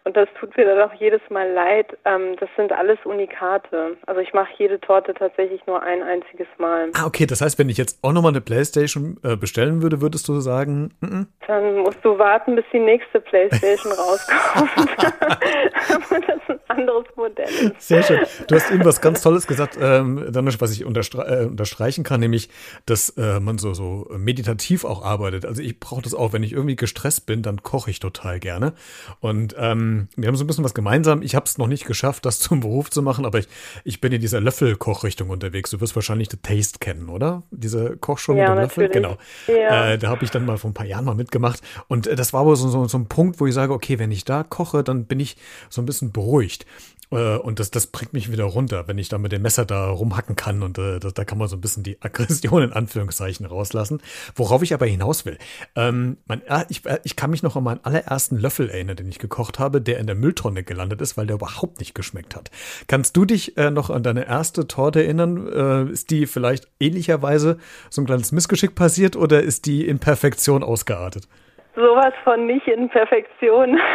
Und 0.06 0.18
das 0.18 0.28
tut 0.38 0.54
mir 0.54 0.66
dann 0.66 0.80
auch 0.82 0.92
jedes 1.00 1.22
Mal 1.30 1.50
leid. 1.50 1.96
Ähm, 2.04 2.36
das 2.38 2.50
sind 2.58 2.72
alles 2.72 2.98
Unikate. 3.04 3.96
Also 4.06 4.20
ich 4.20 4.34
mache 4.34 4.50
jede 4.58 4.78
Torte 4.78 5.14
tatsächlich 5.14 5.66
nur 5.66 5.82
ein 5.82 6.02
einziges 6.02 6.46
Mal. 6.58 6.90
Ah, 6.92 7.06
okay. 7.06 7.24
Das 7.24 7.40
heißt, 7.40 7.58
wenn 7.58 7.70
ich 7.70 7.78
jetzt 7.78 8.04
auch 8.04 8.12
nochmal 8.12 8.32
eine 8.32 8.42
Playstation 8.42 9.16
äh, 9.24 9.34
bestellen 9.36 9.80
würde, 9.80 10.02
würdest 10.02 10.28
du 10.28 10.40
sagen, 10.40 10.90
mm 11.00 11.06
-mm. 11.06 11.26
dann 11.46 11.78
musst 11.78 12.04
du 12.04 12.18
warten, 12.18 12.54
bis 12.54 12.66
die 12.70 12.80
nächste 12.80 13.18
Playstation 13.18 13.92
rauskommt. 13.98 14.70
das 14.98 16.00
ist 16.02 16.50
ein 16.50 16.60
anderes 16.68 17.06
Modell. 17.16 17.72
Sehr 17.78 18.02
schön. 18.02 18.20
Du 18.46 18.56
hast 18.56 18.70
eben 18.70 18.84
was 18.84 19.00
ganz 19.00 19.22
Tolles 19.22 19.46
gesagt, 19.46 19.78
ähm, 19.80 20.22
was 20.34 20.72
ich 20.72 20.84
unterstre 20.84 21.44
äh, 21.44 21.46
unterstreichen 21.46 22.04
kann, 22.04 22.20
nämlich, 22.20 22.50
dass 22.84 23.08
äh, 23.16 23.40
man 23.40 23.56
so, 23.56 23.72
so 23.72 24.06
meditativ 24.18 24.84
auch 24.84 25.02
arbeitet. 25.02 25.46
Also 25.46 25.62
ich 25.62 25.80
brauche 25.80 26.02
das 26.02 26.12
auch, 26.14 26.34
wenn 26.34 26.42
ich 26.42 26.52
irgendwie 26.52 26.76
gestresst 26.76 27.24
bin, 27.24 27.42
dann 27.42 27.62
koche 27.62 27.90
ich 27.90 28.00
total 28.00 28.38
gerne. 28.38 28.74
Und 29.20 29.56
ähm, 29.58 29.93
wir 30.16 30.28
haben 30.28 30.36
so 30.36 30.44
ein 30.44 30.46
bisschen 30.46 30.64
was 30.64 30.74
gemeinsam. 30.74 31.22
Ich 31.22 31.34
habe 31.34 31.46
es 31.46 31.58
noch 31.58 31.66
nicht 31.66 31.86
geschafft, 31.86 32.26
das 32.26 32.38
zum 32.40 32.60
Beruf 32.60 32.90
zu 32.90 33.02
machen, 33.02 33.26
aber 33.26 33.38
ich, 33.38 33.48
ich 33.84 34.00
bin 34.00 34.12
in 34.12 34.20
dieser 34.20 34.40
Löffelkochrichtung 34.40 35.30
unterwegs. 35.30 35.70
Du 35.70 35.80
wirst 35.80 35.94
wahrscheinlich 35.94 36.28
The 36.30 36.38
Taste 36.38 36.78
kennen, 36.78 37.08
oder? 37.08 37.42
Diese 37.50 37.96
Kochshow 37.96 38.34
ja, 38.34 38.50
mit 38.50 38.56
dem 38.56 38.62
Löffel. 38.62 38.88
Genau. 38.88 39.16
Ja. 39.46 39.92
Äh, 39.92 39.98
da 39.98 40.08
habe 40.08 40.24
ich 40.24 40.30
dann 40.30 40.44
mal 40.44 40.58
vor 40.58 40.70
ein 40.70 40.74
paar 40.74 40.86
Jahren 40.86 41.04
mal 41.04 41.14
mitgemacht. 41.14 41.60
Und 41.88 42.06
äh, 42.06 42.16
das 42.16 42.32
war 42.32 42.42
aber 42.42 42.56
so, 42.56 42.68
so, 42.68 42.86
so 42.86 42.98
ein 42.98 43.06
Punkt, 43.06 43.40
wo 43.40 43.46
ich 43.46 43.54
sage, 43.54 43.72
okay, 43.72 43.98
wenn 43.98 44.10
ich 44.10 44.24
da 44.24 44.42
koche, 44.42 44.84
dann 44.84 45.06
bin 45.06 45.20
ich 45.20 45.36
so 45.70 45.82
ein 45.82 45.86
bisschen 45.86 46.12
beruhigt. 46.12 46.66
Äh, 47.14 47.38
und 47.38 47.60
das, 47.60 47.70
das 47.70 47.86
bringt 47.86 48.12
mich 48.12 48.30
wieder 48.30 48.44
runter, 48.44 48.88
wenn 48.88 48.98
ich 48.98 49.08
da 49.08 49.18
mit 49.18 49.32
dem 49.32 49.42
Messer 49.42 49.64
da 49.64 49.88
rumhacken 49.88 50.36
kann. 50.36 50.62
Und 50.62 50.78
äh, 50.78 50.98
da, 50.98 51.10
da 51.10 51.24
kann 51.24 51.38
man 51.38 51.48
so 51.48 51.56
ein 51.56 51.60
bisschen 51.60 51.82
die 51.82 51.98
Aggression 52.02 52.62
in 52.62 52.72
Anführungszeichen 52.72 53.46
rauslassen. 53.46 54.02
Worauf 54.34 54.62
ich 54.62 54.74
aber 54.74 54.86
hinaus 54.86 55.24
will. 55.24 55.38
Ähm, 55.76 56.18
mein, 56.26 56.42
ich, 56.68 56.84
äh, 56.86 56.98
ich 57.04 57.16
kann 57.16 57.30
mich 57.30 57.42
noch 57.42 57.56
an 57.56 57.64
meinen 57.64 57.84
allerersten 57.84 58.38
Löffel 58.38 58.70
erinnern, 58.70 58.96
den 58.96 59.08
ich 59.08 59.18
gekocht 59.18 59.58
habe, 59.58 59.80
der 59.80 59.98
in 59.98 60.06
der 60.06 60.16
Mülltonne 60.16 60.62
gelandet 60.62 61.00
ist, 61.00 61.16
weil 61.16 61.26
der 61.26 61.36
überhaupt 61.36 61.78
nicht 61.78 61.94
geschmeckt 61.94 62.36
hat. 62.36 62.50
Kannst 62.88 63.16
du 63.16 63.24
dich 63.24 63.56
äh, 63.56 63.70
noch 63.70 63.90
an 63.90 64.02
deine 64.02 64.26
erste 64.26 64.66
Torte 64.66 65.02
erinnern? 65.02 65.48
Äh, 65.48 65.92
ist 65.92 66.10
die 66.10 66.26
vielleicht 66.26 66.68
ähnlicherweise 66.80 67.58
so 67.90 68.02
ein 68.02 68.06
kleines 68.06 68.32
Missgeschick 68.32 68.74
passiert 68.74 69.16
oder 69.16 69.42
ist 69.42 69.66
die 69.66 69.86
in 69.86 69.98
Perfektion 69.98 70.62
ausgeartet? 70.62 71.28
Sowas 71.74 72.14
von 72.22 72.46
nicht 72.46 72.66
in 72.68 72.88
Perfektion. 72.88 73.78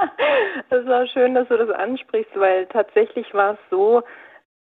Es 0.70 0.86
war 0.86 1.06
schön, 1.06 1.34
dass 1.34 1.48
du 1.48 1.56
das 1.56 1.70
ansprichst, 1.70 2.32
weil 2.34 2.66
tatsächlich 2.66 3.32
war 3.34 3.52
es 3.52 3.58
so, 3.70 4.02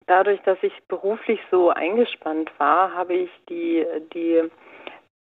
dadurch, 0.08 0.42
dass 0.42 0.58
ich 0.62 0.74
beruflich 0.88 1.40
so 1.52 1.70
eingespannt 1.70 2.52
war, 2.58 2.94
habe 2.94 3.14
ich 3.14 3.30
die, 3.48 3.86
die 4.14 4.50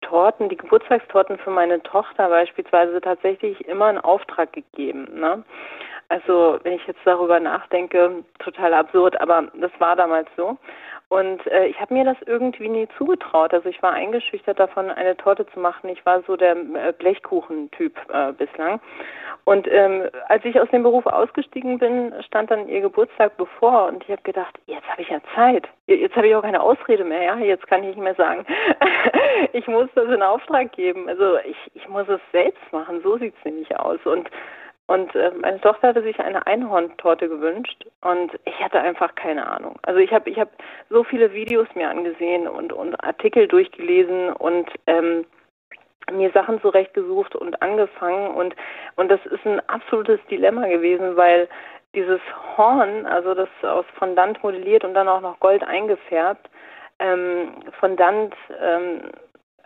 Torten, 0.01 0.49
die 0.49 0.57
Geburtstagstorten 0.57 1.37
für 1.37 1.51
meine 1.51 1.81
Tochter 1.83 2.29
beispielsweise 2.29 2.99
tatsächlich 3.01 3.67
immer 3.67 3.89
in 3.89 3.97
Auftrag 3.97 4.53
gegeben. 4.53 5.07
Ne? 5.19 5.43
Also 6.07 6.59
wenn 6.63 6.73
ich 6.73 6.87
jetzt 6.87 7.01
darüber 7.05 7.39
nachdenke, 7.39 8.23
total 8.39 8.73
absurd, 8.73 9.19
aber 9.21 9.47
das 9.53 9.71
war 9.79 9.95
damals 9.95 10.27
so. 10.35 10.57
Und 11.09 11.45
äh, 11.47 11.65
ich 11.65 11.79
habe 11.81 11.95
mir 11.95 12.05
das 12.05 12.17
irgendwie 12.27 12.69
nie 12.69 12.87
zugetraut. 12.95 13.51
Also 13.51 13.67
ich 13.67 13.81
war 13.81 13.93
eingeschüchtert 13.93 14.59
davon, 14.59 14.91
eine 14.91 15.17
Torte 15.17 15.47
zu 15.47 15.59
machen. 15.59 15.89
Ich 15.89 16.05
war 16.05 16.21
so 16.27 16.35
der 16.35 16.55
äh, 16.55 16.93
Blechkuchentyp 16.97 17.97
äh, 18.13 18.31
bislang. 18.33 18.79
Und 19.43 19.67
ähm, 19.71 20.03
als 20.27 20.45
ich 20.45 20.59
aus 20.59 20.69
dem 20.69 20.83
Beruf 20.83 21.07
ausgestiegen 21.07 21.79
bin, 21.79 22.13
stand 22.27 22.51
dann 22.51 22.67
ihr 22.67 22.81
Geburtstag 22.81 23.37
bevor 23.37 23.87
und 23.87 24.03
ich 24.03 24.11
habe 24.11 24.21
gedacht, 24.21 24.59
jetzt 24.67 24.87
habe 24.87 25.01
ich 25.01 25.09
ja 25.09 25.19
Zeit. 25.33 25.67
Jetzt 25.87 26.15
habe 26.15 26.27
ich 26.27 26.35
auch 26.35 26.43
keine 26.43 26.61
Ausrede 26.61 27.03
mehr. 27.03 27.23
Ja, 27.23 27.37
jetzt 27.39 27.65
kann 27.65 27.81
ich 27.81 27.95
nicht 27.95 28.03
mehr 28.03 28.13
sagen, 28.13 28.45
ich 29.53 29.67
muss 29.67 29.89
das 29.95 30.09
in 30.09 30.21
Auftrag 30.21 30.71
geben. 30.73 31.09
Also 31.09 31.37
ich, 31.39 31.57
ich 31.73 31.89
muss 31.89 32.07
es 32.07 32.21
selbst 32.31 32.61
machen. 32.71 33.01
So 33.01 33.17
sieht 33.17 33.33
es 33.39 33.45
nämlich 33.45 33.75
aus. 33.75 33.99
Und 34.05 34.29
und 34.89 35.13
äh, 35.13 35.31
meine 35.39 35.61
Tochter 35.61 35.89
hatte 35.89 36.01
sich 36.01 36.19
eine 36.19 36.47
Einhorntorte 36.47 37.29
gewünscht 37.29 37.85
und 38.01 38.31
ich 38.45 38.59
hatte 38.59 38.79
einfach 38.79 39.13
keine 39.13 39.47
Ahnung. 39.47 39.77
Also 39.83 39.99
ich 39.99 40.11
habe 40.11 40.27
ich 40.31 40.39
hab 40.39 40.49
so 40.89 41.03
viele 41.03 41.31
Videos 41.31 41.67
mir 41.75 41.91
angesehen 41.91 42.47
und, 42.47 42.73
und 42.73 42.95
Artikel 43.03 43.47
durchgelesen 43.47 44.33
und 44.33 44.67
ähm, 44.87 45.27
mir 46.11 46.31
Sachen 46.31 46.59
zurechtgesucht 46.61 47.35
und 47.35 47.61
angefangen 47.61 48.33
und 48.33 48.55
und 48.95 49.11
das 49.11 49.23
ist 49.27 49.45
ein 49.45 49.61
absolutes 49.69 50.19
Dilemma 50.31 50.65
gewesen, 50.65 51.15
weil 51.15 51.47
dieses 51.93 52.21
Horn, 52.57 53.05
also 53.05 53.35
das 53.35 53.49
aus 53.61 53.85
Fondant 53.93 54.41
modelliert 54.41 54.83
und 54.83 54.95
dann 54.95 55.07
auch 55.07 55.21
noch 55.21 55.39
Gold 55.39 55.63
eingefärbt, 55.63 56.49
ähm, 56.97 57.53
Fondant 57.79 58.33
ähm, 58.59 59.01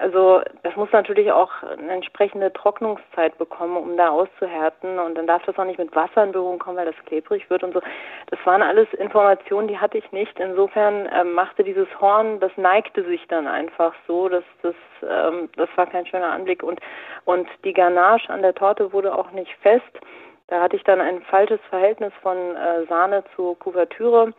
also 0.03 0.41
das 0.63 0.75
muss 0.75 0.91
natürlich 0.91 1.31
auch 1.31 1.49
eine 1.63 1.93
entsprechende 1.93 2.51
Trocknungszeit 2.51 3.37
bekommen, 3.37 3.77
um 3.77 3.95
da 3.95 4.09
auszuhärten. 4.09 4.99
Und 4.99 5.15
dann 5.15 5.27
darf 5.27 5.43
das 5.45 5.57
auch 5.57 5.63
nicht 5.63 5.79
mit 5.79 5.95
Wasser 5.95 6.25
in 6.25 6.33
Berührung 6.33 6.59
kommen, 6.59 6.75
weil 6.75 6.85
das 6.85 7.05
klebrig 7.05 7.49
wird 7.49 7.63
und 7.63 7.73
so. 7.73 7.79
Das 8.27 8.37
waren 8.43 8.61
alles 8.61 8.91
Informationen, 8.95 9.69
die 9.69 9.77
hatte 9.77 9.97
ich 9.97 10.11
nicht. 10.11 10.37
Insofern 10.41 11.07
ähm, 11.13 11.31
machte 11.31 11.63
dieses 11.63 11.87
Horn, 12.01 12.41
das 12.41 12.51
neigte 12.57 13.05
sich 13.05 13.25
dann 13.29 13.47
einfach 13.47 13.93
so. 14.05 14.27
dass 14.27 14.43
das, 14.61 14.75
ähm, 15.09 15.47
das 15.55 15.69
war 15.77 15.87
kein 15.87 16.05
schöner 16.05 16.33
Anblick. 16.33 16.63
Und, 16.63 16.81
und 17.23 17.47
die 17.63 17.71
Ganache 17.71 18.29
an 18.29 18.41
der 18.41 18.55
Torte 18.55 18.91
wurde 18.91 19.17
auch 19.17 19.31
nicht 19.31 19.55
fest. 19.61 19.99
Da 20.47 20.59
hatte 20.63 20.75
ich 20.75 20.83
dann 20.83 20.99
ein 20.99 21.21
falsches 21.21 21.61
Verhältnis 21.69 22.11
von 22.21 22.35
äh, 22.37 22.85
Sahne 22.89 23.23
zur 23.37 23.57
Kuvertüre. 23.57 24.33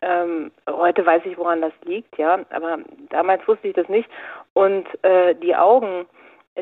Ähm, 0.00 0.52
heute 0.68 1.04
weiß 1.04 1.22
ich, 1.24 1.36
woran 1.36 1.60
das 1.60 1.72
liegt, 1.84 2.16
ja, 2.18 2.38
aber 2.50 2.78
damals 3.10 3.46
wusste 3.48 3.68
ich 3.68 3.74
das 3.74 3.88
nicht. 3.88 4.08
Und 4.58 4.88
äh, 5.04 5.36
die 5.36 5.54
Augen, 5.54 6.08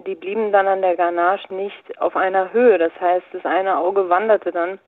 die 0.07 0.17
blieben 0.17 0.53
dann 0.53 0.69
an 0.69 0.83
der 0.83 0.97
Ganache 0.97 1.55
nicht 1.55 1.99
auf 1.99 2.15
einer 2.15 2.53
Höhe. 2.53 2.77
Das 2.77 2.93
heißt, 3.01 3.25
das 3.33 3.47
eine 3.47 3.79
Auge 3.79 4.11
wanderte 4.11 4.53
dann. 4.53 4.79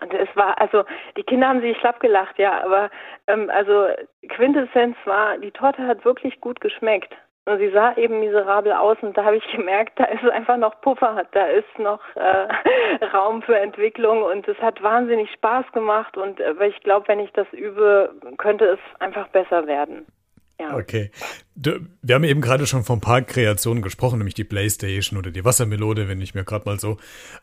Und 0.00 0.14
es 0.14 0.28
war, 0.36 0.60
also 0.60 0.84
die 1.16 1.24
Kinder 1.24 1.48
haben 1.48 1.60
sich 1.60 1.76
schlapp 1.78 1.98
gelacht, 1.98 2.38
ja, 2.38 2.62
aber 2.62 2.88
ähm, 3.26 3.50
also 3.52 3.88
Quintessenz 4.28 4.96
war, 5.06 5.38
die 5.38 5.50
Torte 5.50 5.84
hat 5.88 6.04
wirklich 6.04 6.40
gut 6.40 6.60
geschmeckt. 6.60 7.12
Und 7.46 7.58
sie 7.58 7.70
sah 7.70 7.96
eben 7.96 8.20
miserabel 8.20 8.72
aus 8.72 8.96
und 9.02 9.18
da 9.18 9.24
habe 9.24 9.38
ich 9.38 9.52
gemerkt, 9.52 9.98
da 9.98 10.04
ist 10.04 10.22
einfach 10.22 10.56
noch 10.56 10.80
Puffer, 10.82 11.24
da 11.32 11.46
ist 11.46 11.78
noch 11.80 12.00
äh, 12.14 13.06
Raum 13.12 13.42
für 13.42 13.58
Entwicklung 13.58 14.22
und 14.22 14.46
es 14.46 14.58
hat 14.58 14.80
wahnsinnig 14.84 15.32
Spaß 15.32 15.66
gemacht 15.72 16.16
und 16.16 16.38
äh, 16.38 16.54
ich 16.64 16.80
glaube, 16.84 17.08
wenn 17.08 17.18
ich 17.18 17.32
das 17.32 17.52
übe, 17.52 18.14
könnte 18.38 18.66
es 18.66 19.00
einfach 19.00 19.26
besser 19.28 19.66
werden. 19.66 20.06
Ja. 20.60 20.76
Okay. 20.76 21.10
Wir 21.56 22.14
haben 22.14 22.24
eben 22.24 22.40
gerade 22.40 22.66
schon 22.66 22.84
von 22.84 22.98
ein 22.98 23.00
paar 23.00 23.22
Kreationen 23.22 23.82
gesprochen, 23.82 24.18
nämlich 24.18 24.34
die 24.34 24.44
Playstation 24.44 25.18
oder 25.18 25.32
die 25.32 25.44
Wassermelode. 25.44 26.08
Wenn 26.08 26.20
ich 26.20 26.34
mir 26.34 26.44
gerade 26.44 26.64
mal 26.64 26.78
so, 26.78 26.92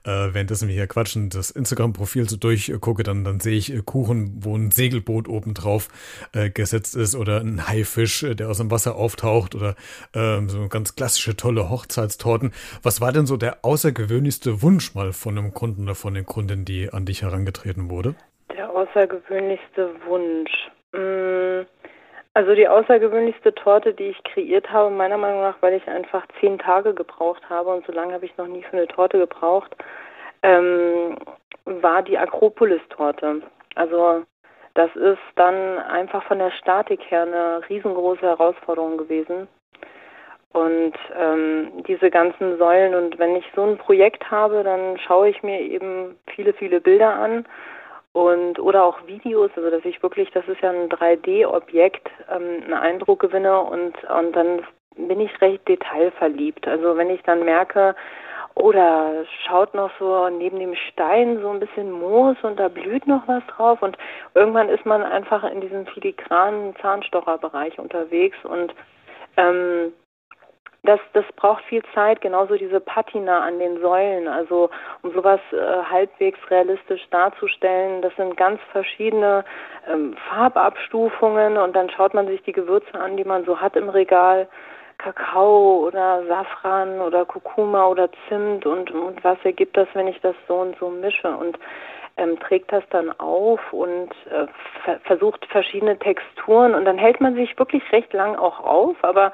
äh, 0.06 0.34
währenddessen 0.34 0.70
wir 0.70 0.76
hier 0.76 0.88
quatschen, 0.88 1.30
das 1.30 1.52
Instagram-Profil 1.52 2.30
so 2.30 2.38
durchgucke, 2.38 3.04
dann, 3.04 3.24
dann 3.24 3.42
sehe 3.42 3.58
ich 3.58 3.74
äh, 3.74 3.82
Kuchen, 3.84 4.44
wo 4.44 4.56
ein 4.56 4.72
Segelboot 4.72 5.28
oben 5.28 5.54
drauf 5.54 5.90
äh, 6.34 6.50
gesetzt 6.50 6.96
ist 6.96 7.16
oder 7.16 7.42
ein 7.42 7.68
Haifisch, 7.68 8.24
äh, 8.24 8.36
der 8.36 8.50
aus 8.50 8.58
dem 8.60 8.72
Wasser 8.72 8.96
auftaucht 8.96 9.56
oder 9.56 9.76
äh, 10.14 10.42
so 10.48 10.68
ganz 10.70 10.96
klassische, 10.96 11.36
tolle 11.36 11.70
Hochzeitstorten. 11.70 12.54
Was 12.84 13.02
war 13.02 13.12
denn 13.12 13.26
so 13.26 13.36
der 13.36 13.66
außergewöhnlichste 13.66 14.62
Wunsch 14.62 14.96
mal 14.96 15.12
von 15.12 15.38
einem 15.38 15.54
Kunden 15.54 15.84
oder 15.84 15.96
von 15.96 16.14
den 16.14 16.26
Kunden, 16.26 16.64
die 16.64 16.92
an 16.92 17.06
dich 17.06 17.24
herangetreten 17.24 17.90
wurde? 17.90 18.16
Der 18.56 18.70
außergewöhnlichste 18.70 19.90
Wunsch. 20.08 20.52
Mmh. 20.94 21.66
Also 22.34 22.56
die 22.56 22.68
außergewöhnlichste 22.68 23.54
Torte, 23.54 23.94
die 23.94 24.10
ich 24.10 24.24
kreiert 24.24 24.72
habe, 24.72 24.90
meiner 24.90 25.18
Meinung 25.18 25.42
nach, 25.42 25.58
weil 25.62 25.74
ich 25.74 25.88
einfach 25.88 26.26
zehn 26.40 26.58
Tage 26.58 26.94
gebraucht 26.94 27.42
habe 27.50 27.72
und 27.72 27.86
so 27.86 27.92
lange 27.92 28.14
habe 28.14 28.26
ich 28.26 28.38
noch 28.38 28.48
nie 28.48 28.64
für 28.64 28.78
eine 28.78 28.88
Torte 28.88 29.20
gebraucht, 29.20 29.76
ähm, 30.42 31.18
war 31.66 32.02
die 32.02 32.18
Akropolis-Torte. 32.18 33.42
Also 33.76 34.24
das 34.76 34.96
ist 34.96 35.20
dann 35.36 35.80
einfach 35.80 36.24
von 36.24 36.40
der 36.40 36.52
Statik 36.52 37.02
her 37.12 37.24
eine 37.24 37.70
riesengroße 37.70 38.22
Herausforderung 38.22 38.98
gewesen. 38.98 39.50
Und 40.54 40.94
ähm, 41.18 41.84
diese 41.88 42.10
ganzen 42.10 42.58
Säulen 42.58 42.96
und 42.96 43.20
wenn 43.20 43.36
ich 43.36 43.46
so 43.56 43.64
ein 43.64 43.78
Projekt 43.78 44.30
habe, 44.32 44.64
dann 44.64 44.98
schaue 45.00 45.30
ich 45.30 45.44
mir 45.44 45.60
eben 45.60 46.18
viele, 46.28 46.54
viele 46.54 46.82
Bilder 46.82 47.14
an 47.14 47.46
und 48.14 48.60
oder 48.60 48.84
auch 48.84 49.08
Videos, 49.08 49.52
also 49.56 49.70
dass 49.70 49.86
ich 49.86 50.02
wirklich, 50.04 50.30
das 50.32 50.48
ist 50.48 50.62
ja 50.62 50.72
ein 50.72 50.90
3D-Objekt, 50.90 52.10
ähm, 52.30 52.64
einen 52.64 52.74
Eindruck 52.74 53.20
gewinne 53.20 53.62
und 53.62 53.94
und 54.04 54.36
dann 54.36 54.62
bin 54.96 55.22
ich 55.22 55.42
recht 55.42 55.68
detailverliebt. 55.68 56.68
Also 56.68 56.98
wenn 56.98 57.10
ich 57.10 57.22
dann 57.24 57.46
merke, 57.46 57.96
oder 58.56 59.26
schaut 59.46 59.74
noch 59.74 59.92
so 59.98 60.28
neben 60.30 60.60
dem 60.60 60.76
Stein 60.76 61.40
so 61.42 61.50
ein 61.50 61.60
bisschen 61.60 61.92
Moos 61.92 62.36
und 62.44 62.60
da 62.60 62.68
blüht 62.68 63.08
noch 63.08 63.28
was 63.28 63.46
drauf 63.48 63.82
und 63.82 63.98
irgendwann 64.34 64.70
ist 64.70 64.86
man 64.86 65.04
einfach 65.04 65.44
in 65.50 65.62
diesem 65.62 65.86
filigranen 65.88 66.76
Zahnstocherbereich 66.82 67.80
unterwegs 67.80 68.38
und 68.44 68.74
ähm, 69.38 69.94
das, 70.84 71.00
das 71.14 71.26
braucht 71.36 71.64
viel 71.66 71.84
Zeit, 71.94 72.22
genauso 72.22 72.56
diese 72.56 72.80
Patina 72.80 73.42
an 73.42 73.60
den 73.60 73.80
Säulen, 73.82 74.28
also 74.28 74.72
um 75.04 75.14
sowas 75.14 75.40
äh, 75.52 75.84
halbwegs 75.90 76.40
realistisch 76.50 77.08
darzustellen. 77.12 78.02
Das 78.02 78.16
sind 78.16 78.36
ganz 78.36 78.60
verschiedene 78.72 79.46
ähm, 79.88 80.16
Farbabstufungen 80.30 81.58
und 81.58 81.76
dann 81.76 81.90
schaut 81.92 82.16
man 82.16 82.28
sich 82.28 82.42
die 82.44 82.52
Gewürze 82.52 83.00
an, 83.00 83.16
die 83.16 83.24
man 83.24 83.46
so 83.46 83.62
hat 83.62 83.76
im 83.76 83.90
Regal. 83.90 84.48
Kakao 84.98 85.88
oder 85.88 86.24
Safran 86.28 87.02
oder 87.02 87.26
Kurkuma 87.26 87.88
oder 87.88 88.08
Zimt 88.28 88.68
und, 88.68 88.92
und 88.92 89.24
was 89.24 89.38
ergibt 89.44 89.76
das, 89.76 89.88
wenn 89.94 90.08
ich 90.08 90.22
das 90.22 90.36
so 90.48 90.56
und 90.58 90.78
so 90.78 90.90
mische 90.90 91.36
und 91.36 91.58
ähm, 92.18 92.40
trägt 92.40 92.72
das 92.72 92.84
dann 92.92 93.12
auf 93.20 93.60
und 93.74 94.12
äh, 94.30 94.46
ver 94.84 95.00
versucht 95.06 95.44
verschiedene 95.48 95.98
Texturen 95.98 96.76
und 96.76 96.86
dann 96.86 97.00
hält 97.00 97.20
man 97.20 97.34
sich 97.34 97.58
wirklich 97.58 97.84
recht 97.92 98.14
lang 98.14 98.36
auch 98.36 98.60
auf, 98.60 98.96
aber 99.02 99.32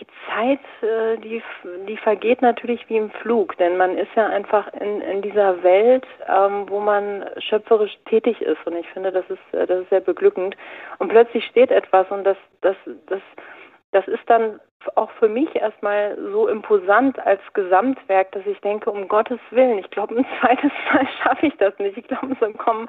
die 0.00 0.06
Zeit, 0.26 0.60
äh, 0.82 1.18
die, 1.18 1.42
die 1.86 1.96
vergeht 1.96 2.42
natürlich 2.42 2.88
wie 2.88 2.96
im 2.96 3.10
Flug, 3.10 3.56
denn 3.58 3.76
man 3.76 3.96
ist 3.96 4.14
ja 4.14 4.26
einfach 4.26 4.72
in, 4.74 5.00
in 5.00 5.22
dieser 5.22 5.62
Welt, 5.62 6.06
ähm, 6.28 6.68
wo 6.68 6.80
man 6.80 7.24
schöpferisch 7.38 7.96
tätig 8.06 8.40
ist. 8.40 8.64
Und 8.66 8.76
ich 8.76 8.88
finde, 8.88 9.12
das 9.12 9.24
ist, 9.28 9.54
äh, 9.54 9.66
das 9.66 9.82
ist 9.82 9.90
sehr 9.90 10.00
beglückend. 10.00 10.56
Und 10.98 11.08
plötzlich 11.08 11.44
steht 11.46 11.70
etwas 11.70 12.10
und 12.10 12.24
das, 12.24 12.36
das, 12.60 12.76
das, 13.06 13.20
das 13.92 14.06
ist 14.08 14.22
dann 14.26 14.60
auch 14.94 15.10
für 15.12 15.28
mich 15.28 15.54
erstmal 15.54 16.16
so 16.32 16.48
imposant 16.48 17.18
als 17.18 17.40
Gesamtwerk, 17.52 18.32
dass 18.32 18.46
ich 18.46 18.60
denke, 18.60 18.90
um 18.90 19.08
Gottes 19.08 19.40
Willen, 19.50 19.78
ich 19.78 19.90
glaube, 19.90 20.16
ein 20.16 20.26
zweites 20.40 20.70
Mal 20.92 21.06
schaffe 21.22 21.46
ich 21.46 21.56
das 21.56 21.78
nicht. 21.78 21.96
Ich 21.96 22.06
glaube, 22.06 22.36
so 22.40 22.52
kommen, 22.52 22.88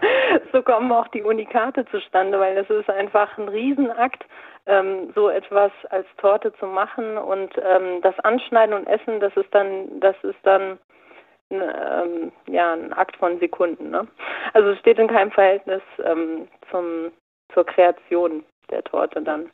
so 0.54 0.62
kommen 0.62 0.92
auch 0.92 1.08
die 1.10 1.24
Unikate 1.24 1.86
zustande, 1.88 2.40
weil 2.40 2.56
das 2.56 2.70
ist 2.70 2.90
einfach 2.90 3.38
ein 3.38 3.50
Riesenakt 3.50 4.26
ähm, 4.66 5.12
so 5.16 5.30
etwas 5.30 5.72
als 5.90 6.08
Torte 6.18 6.54
zu 6.54 6.68
machen 6.68 7.18
und 7.18 7.52
ähm, 7.58 8.02
das 8.02 8.18
Anschneiden 8.20 8.76
und 8.76 8.88
Essen, 8.88 9.20
das 9.20 9.36
ist 9.36 9.54
dann, 9.54 10.00
das 10.00 10.16
ist 10.24 10.40
dann 10.44 10.78
ähm, 11.50 12.32
ja 12.48 12.74
ein 12.74 12.94
Akt 12.94 13.16
von 13.18 13.40
Sekunden. 13.40 13.90
Ne? 13.90 14.08
Also 14.54 14.70
es 14.70 14.80
steht 14.80 15.00
in 15.00 15.08
keinem 15.08 15.32
Verhältnis 15.32 15.82
ähm, 16.04 16.48
zum 16.70 17.12
zur 17.54 17.66
Kreation 17.66 18.44
der 18.70 18.84
Torte 18.84 19.22
dann. 19.22 19.50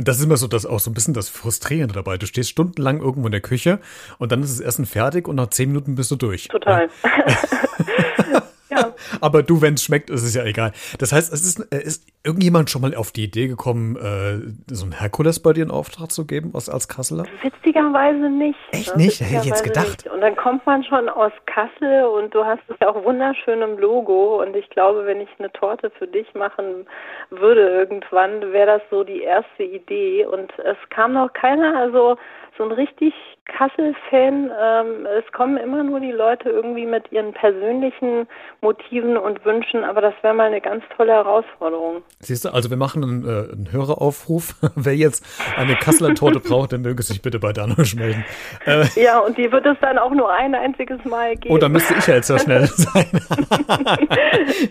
Das 0.00 0.18
ist 0.18 0.24
immer 0.24 0.36
so 0.36 0.46
das 0.46 0.64
auch 0.64 0.78
so 0.78 0.90
ein 0.90 0.94
bisschen 0.94 1.12
das 1.12 1.28
Frustrierende 1.28 1.92
dabei. 1.94 2.18
Du 2.18 2.26
stehst 2.26 2.50
stundenlang 2.50 3.00
irgendwo 3.00 3.26
in 3.26 3.32
der 3.32 3.40
Küche 3.40 3.80
und 4.18 4.30
dann 4.30 4.44
ist 4.44 4.58
das 4.58 4.64
Essen 4.64 4.86
fertig 4.86 5.26
und 5.26 5.34
nach 5.34 5.50
zehn 5.50 5.70
Minuten 5.70 5.96
bist 5.96 6.12
du 6.12 6.16
durch. 6.16 6.46
Total. 6.46 6.88
Ja. 7.04 8.42
Ja. 8.70 8.87
Aber 9.20 9.42
du, 9.42 9.62
wenn 9.62 9.74
es 9.74 9.84
schmeckt, 9.84 10.10
ist 10.10 10.22
es 10.22 10.34
ja 10.34 10.44
egal. 10.44 10.72
Das 10.98 11.12
heißt, 11.12 11.32
es 11.32 11.42
ist, 11.42 11.72
äh, 11.72 11.82
ist 11.82 12.06
irgendjemand 12.24 12.70
schon 12.70 12.82
mal 12.82 12.94
auf 12.94 13.12
die 13.12 13.24
Idee 13.24 13.48
gekommen, 13.48 13.96
äh, 13.96 14.74
so 14.74 14.86
ein 14.86 14.92
Herkules 14.92 15.42
bei 15.42 15.52
dir 15.52 15.64
in 15.64 15.70
Auftrag 15.70 16.10
zu 16.10 16.26
geben 16.26 16.50
als, 16.54 16.68
als 16.68 16.88
Kasseler? 16.88 17.24
Witzigerweise 17.42 18.28
nicht. 18.30 18.58
Echt 18.72 18.96
ne? 18.96 19.04
nicht? 19.04 19.20
Hätte 19.20 19.40
ich 19.42 19.44
jetzt 19.44 19.64
gedacht. 19.64 20.04
Nicht. 20.04 20.08
Und 20.08 20.20
dann 20.20 20.36
kommt 20.36 20.66
man 20.66 20.84
schon 20.84 21.08
aus 21.08 21.32
Kassel 21.46 22.04
und 22.04 22.34
du 22.34 22.44
hast 22.44 22.62
es 22.68 22.76
ja 22.80 22.88
auch 22.88 23.04
wunderschön 23.04 23.62
im 23.62 23.78
Logo. 23.78 24.42
Und 24.42 24.56
ich 24.56 24.68
glaube, 24.70 25.06
wenn 25.06 25.20
ich 25.20 25.28
eine 25.38 25.50
Torte 25.52 25.90
für 25.98 26.06
dich 26.06 26.32
machen 26.34 26.86
würde 27.30 27.68
irgendwann, 27.68 28.52
wäre 28.52 28.78
das 28.78 28.82
so 28.90 29.04
die 29.04 29.22
erste 29.22 29.62
Idee. 29.62 30.26
Und 30.26 30.52
es 30.58 30.76
kam 30.90 31.12
noch 31.12 31.32
keiner, 31.32 31.76
also 31.76 32.16
so 32.58 32.64
ein 32.64 32.72
richtig 32.72 33.14
Kassel-Fan. 33.46 34.52
Ähm, 34.60 35.06
es 35.06 35.32
kommen 35.32 35.56
immer 35.56 35.82
nur 35.82 36.00
die 36.00 36.12
Leute 36.12 36.50
irgendwie 36.50 36.86
mit 36.86 37.10
ihren 37.12 37.32
persönlichen 37.32 38.28
Motiven 38.60 38.87
und 38.92 39.44
Wünschen, 39.44 39.84
aber 39.84 40.00
das 40.00 40.14
wäre 40.22 40.34
mal 40.34 40.46
eine 40.46 40.60
ganz 40.60 40.82
tolle 40.96 41.12
Herausforderung. 41.12 42.02
Siehst 42.20 42.44
du, 42.44 42.48
also 42.52 42.70
wir 42.70 42.76
machen 42.76 43.02
einen, 43.02 43.24
äh, 43.24 43.52
einen 43.52 43.68
Höreraufruf. 43.70 44.54
Wer 44.74 44.96
jetzt 44.96 45.24
eine 45.56 45.76
Kasseler 45.76 46.14
Torte 46.14 46.40
braucht, 46.40 46.72
der 46.72 46.78
möge 46.78 47.02
sich 47.02 47.20
bitte 47.20 47.38
bei 47.38 47.52
Danosch 47.52 47.94
melden. 47.96 48.24
Äh, 48.64 48.86
ja, 48.96 49.18
und 49.18 49.36
die 49.36 49.50
wird 49.52 49.66
es 49.66 49.76
dann 49.80 49.98
auch 49.98 50.12
nur 50.12 50.32
ein 50.32 50.54
einziges 50.54 51.04
Mal 51.04 51.36
geben. 51.36 51.54
Oh, 51.54 51.58
da 51.58 51.68
müsste 51.68 51.94
ich 51.98 52.06
ja 52.06 52.14
jetzt 52.14 52.28
so 52.28 52.38
schnell 52.38 52.66
sein. 52.74 53.06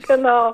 genau. 0.07 0.51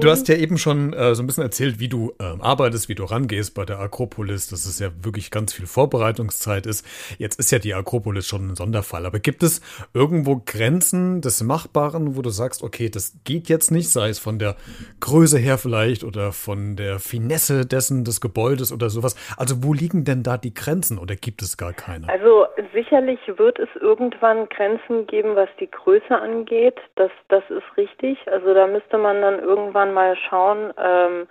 Du 0.00 0.10
hast 0.10 0.28
ja 0.28 0.36
eben 0.36 0.58
schon 0.58 0.92
äh, 0.92 1.14
so 1.14 1.22
ein 1.22 1.26
bisschen 1.26 1.44
erzählt, 1.44 1.80
wie 1.80 1.88
du 1.88 2.12
ähm, 2.20 2.40
arbeitest, 2.42 2.88
wie 2.88 2.94
du 2.94 3.04
rangehst 3.04 3.54
bei 3.54 3.64
der 3.64 3.80
Akropolis, 3.80 4.48
dass 4.48 4.66
es 4.66 4.78
ja 4.78 4.90
wirklich 5.02 5.30
ganz 5.30 5.54
viel 5.54 5.66
Vorbereitungszeit 5.66 6.66
ist. 6.66 6.86
Jetzt 7.18 7.38
ist 7.38 7.50
ja 7.50 7.58
die 7.58 7.74
Akropolis 7.74 8.26
schon 8.26 8.48
ein 8.48 8.56
Sonderfall, 8.56 9.06
aber 9.06 9.18
gibt 9.20 9.42
es 9.42 9.60
irgendwo 9.94 10.42
Grenzen 10.44 11.20
des 11.22 11.42
Machbaren, 11.42 12.16
wo 12.16 12.22
du 12.22 12.30
sagst, 12.30 12.41
okay, 12.62 12.88
das 12.88 13.18
geht 13.24 13.48
jetzt 13.48 13.70
nicht, 13.70 13.90
sei 13.90 14.08
es 14.08 14.18
von 14.18 14.38
der 14.38 14.56
Größe 15.00 15.38
her 15.38 15.58
vielleicht 15.58 16.04
oder 16.04 16.32
von 16.32 16.76
der 16.76 16.98
Finesse 16.98 17.66
dessen 17.66 18.04
des 18.04 18.20
Gebäudes 18.20 18.72
oder 18.72 18.90
sowas. 18.90 19.16
Also 19.36 19.62
wo 19.62 19.72
liegen 19.72 20.04
denn 20.04 20.22
da 20.22 20.36
die 20.36 20.54
Grenzen 20.54 20.98
oder 20.98 21.16
gibt 21.16 21.42
es 21.42 21.56
gar 21.56 21.72
keine? 21.72 22.08
Also 22.08 22.46
sicherlich 22.72 23.20
wird 23.36 23.58
es 23.58 23.68
irgendwann 23.80 24.48
Grenzen 24.48 25.06
geben, 25.06 25.36
was 25.36 25.48
die 25.60 25.70
Größe 25.70 26.16
angeht. 26.16 26.76
Das, 26.96 27.10
das 27.28 27.44
ist 27.50 27.76
richtig. 27.76 28.18
Also 28.26 28.54
da 28.54 28.66
müsste 28.66 28.98
man 28.98 29.20
dann 29.20 29.38
irgendwann 29.38 29.92
mal 29.92 30.16
schauen, 30.28 30.72
ähm, 30.76 31.26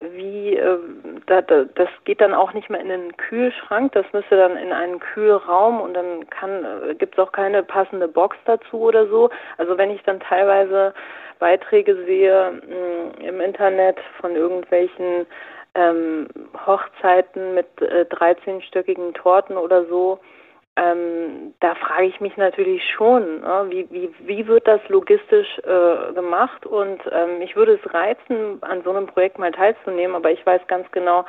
wie 0.00 0.56
äh, 0.56 0.78
da, 1.26 1.42
da, 1.42 1.64
das 1.74 1.88
geht 2.04 2.20
dann 2.20 2.32
auch 2.32 2.54
nicht 2.54 2.70
mehr 2.70 2.80
in 2.80 2.88
den 2.88 3.16
Kühlschrank, 3.18 3.92
das 3.92 4.06
müsste 4.12 4.36
dann 4.36 4.56
in 4.56 4.72
einen 4.72 4.98
Kühlraum 4.98 5.80
und 5.80 5.94
dann 5.94 6.28
kann 6.30 6.64
äh, 6.64 6.94
gibt 6.94 7.14
es 7.14 7.18
auch 7.18 7.32
keine 7.32 7.62
passende 7.62 8.08
Box 8.08 8.36
dazu 8.46 8.80
oder 8.80 9.06
so. 9.08 9.28
Also 9.58 9.76
wenn 9.76 9.90
ich 9.90 10.02
dann 10.04 10.20
teilweise 10.20 10.94
Beiträge 11.38 11.96
sehe 12.06 12.52
mh, 12.66 12.76
mm, 12.76 13.24
im 13.26 13.40
Internet 13.40 13.98
von 14.20 14.34
irgendwelchen 14.34 15.26
ähm, 15.74 16.28
Hochzeiten 16.66 17.54
mit 17.54 17.68
äh, 17.80 18.06
13-stöckigen 18.10 19.12
Torten 19.14 19.56
oder 19.56 19.84
so, 19.84 20.18
ähm, 20.80 21.54
da 21.60 21.74
frage 21.74 22.06
ich 22.06 22.20
mich 22.20 22.36
natürlich 22.36 22.82
schon, 22.96 23.40
ne, 23.40 23.66
wie, 23.68 23.86
wie, 23.90 24.10
wie 24.20 24.46
wird 24.46 24.66
das 24.66 24.80
logistisch 24.88 25.58
äh, 25.58 26.12
gemacht? 26.14 26.64
Und 26.64 27.00
ähm, 27.12 27.38
mich 27.38 27.54
würde 27.54 27.78
es 27.82 27.94
reizen, 27.94 28.62
an 28.62 28.82
so 28.82 28.90
einem 28.90 29.06
Projekt 29.06 29.38
mal 29.38 29.52
teilzunehmen, 29.52 30.16
aber 30.16 30.30
ich 30.30 30.44
weiß 30.46 30.62
ganz 30.68 30.90
genau, 30.92 31.24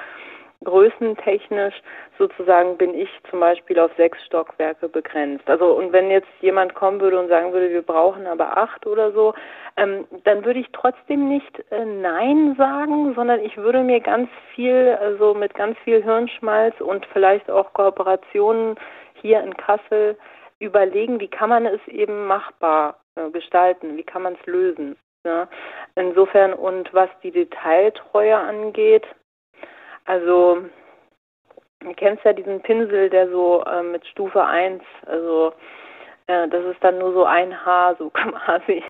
größentechnisch 0.64 1.74
sozusagen 2.20 2.78
bin 2.78 2.94
ich 2.94 3.10
zum 3.30 3.40
Beispiel 3.40 3.80
auf 3.80 3.92
sechs 3.98 4.24
Stockwerke 4.26 4.88
begrenzt. 4.88 5.50
Also 5.50 5.74
und 5.74 5.92
wenn 5.92 6.12
jetzt 6.12 6.30
jemand 6.40 6.76
kommen 6.76 7.02
würde 7.02 7.20
und 7.20 7.30
sagen 7.30 7.52
würde, 7.52 7.72
wir 7.72 7.82
brauchen 7.82 8.28
aber 8.28 8.58
acht 8.58 8.86
oder 8.86 9.12
so, 9.12 9.34
ähm, 9.78 10.06
dann 10.24 10.46
würde 10.46 10.60
ich 10.60 10.68
trotzdem 10.72 11.28
nicht 11.28 11.64
äh, 11.72 11.84
Nein 11.84 12.56
sagen, 12.58 13.16
sondern 13.16 13.40
ich 13.40 13.58
würde 13.58 13.82
mir 13.82 14.00
ganz 14.02 14.30
viel, 14.54 14.98
also 15.02 15.34
mit 15.34 15.56
ganz 15.56 15.78
viel 15.80 16.04
Hirnschmalz 16.04 16.80
und 16.80 17.06
vielleicht 17.08 17.50
auch 17.50 17.74
Kooperationen 17.74 18.76
hier 19.21 19.41
in 19.41 19.55
Kassel 19.57 20.17
überlegen, 20.60 21.19
wie 21.19 21.27
kann 21.27 21.49
man 21.49 21.65
es 21.65 21.86
eben 21.88 22.27
machbar 22.27 22.99
äh, 23.15 23.29
gestalten, 23.31 23.97
wie 23.97 24.03
kann 24.03 24.21
man 24.21 24.36
es 24.39 24.45
lösen. 24.45 24.95
Ja? 25.25 25.47
Insofern 25.95 26.53
und 26.53 26.93
was 26.93 27.10
die 27.23 27.31
Detailtreue 27.31 28.38
angeht, 28.38 29.05
also 30.05 30.63
du 31.79 31.93
kennst 31.95 32.23
ja 32.23 32.34
diesen 32.34 32.62
Pinsel, 32.62 33.10
der 33.10 33.29
so 33.29 33.63
äh, 33.63 33.84
mit 33.84 34.05
Stufe 34.07 34.43
1, 34.43 34.84
also 35.05 35.53
äh, 36.27 36.47
das 36.47 36.63
ist 36.65 36.84
dann 36.84 36.99
nur 36.99 37.13
so 37.13 37.25
ein 37.25 37.65
Haar, 37.65 37.95
so 37.95 38.10
quasi. 38.13 38.84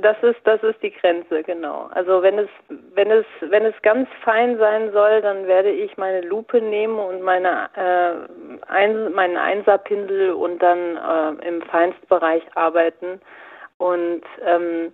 Das 0.00 0.16
ist, 0.22 0.40
das 0.42 0.60
ist 0.64 0.82
die 0.82 0.90
Grenze, 0.90 1.44
genau. 1.44 1.88
Also 1.92 2.20
wenn 2.20 2.40
es, 2.40 2.48
wenn 2.94 3.08
es, 3.08 3.24
wenn 3.40 3.64
es 3.64 3.74
ganz 3.82 4.08
fein 4.24 4.58
sein 4.58 4.90
soll, 4.90 5.22
dann 5.22 5.46
werde 5.46 5.70
ich 5.70 5.96
meine 5.96 6.22
Lupe 6.22 6.60
nehmen 6.60 6.98
und 6.98 7.22
meine, 7.22 7.70
äh, 7.76 8.66
ein, 8.66 9.12
meinen 9.12 9.36
Einserpinsel 9.36 10.32
und 10.32 10.60
dann 10.60 10.96
äh, 10.96 11.46
im 11.48 11.62
Feinstbereich 11.62 12.42
arbeiten. 12.56 13.20
Und 13.78 14.22
ähm, 14.44 14.92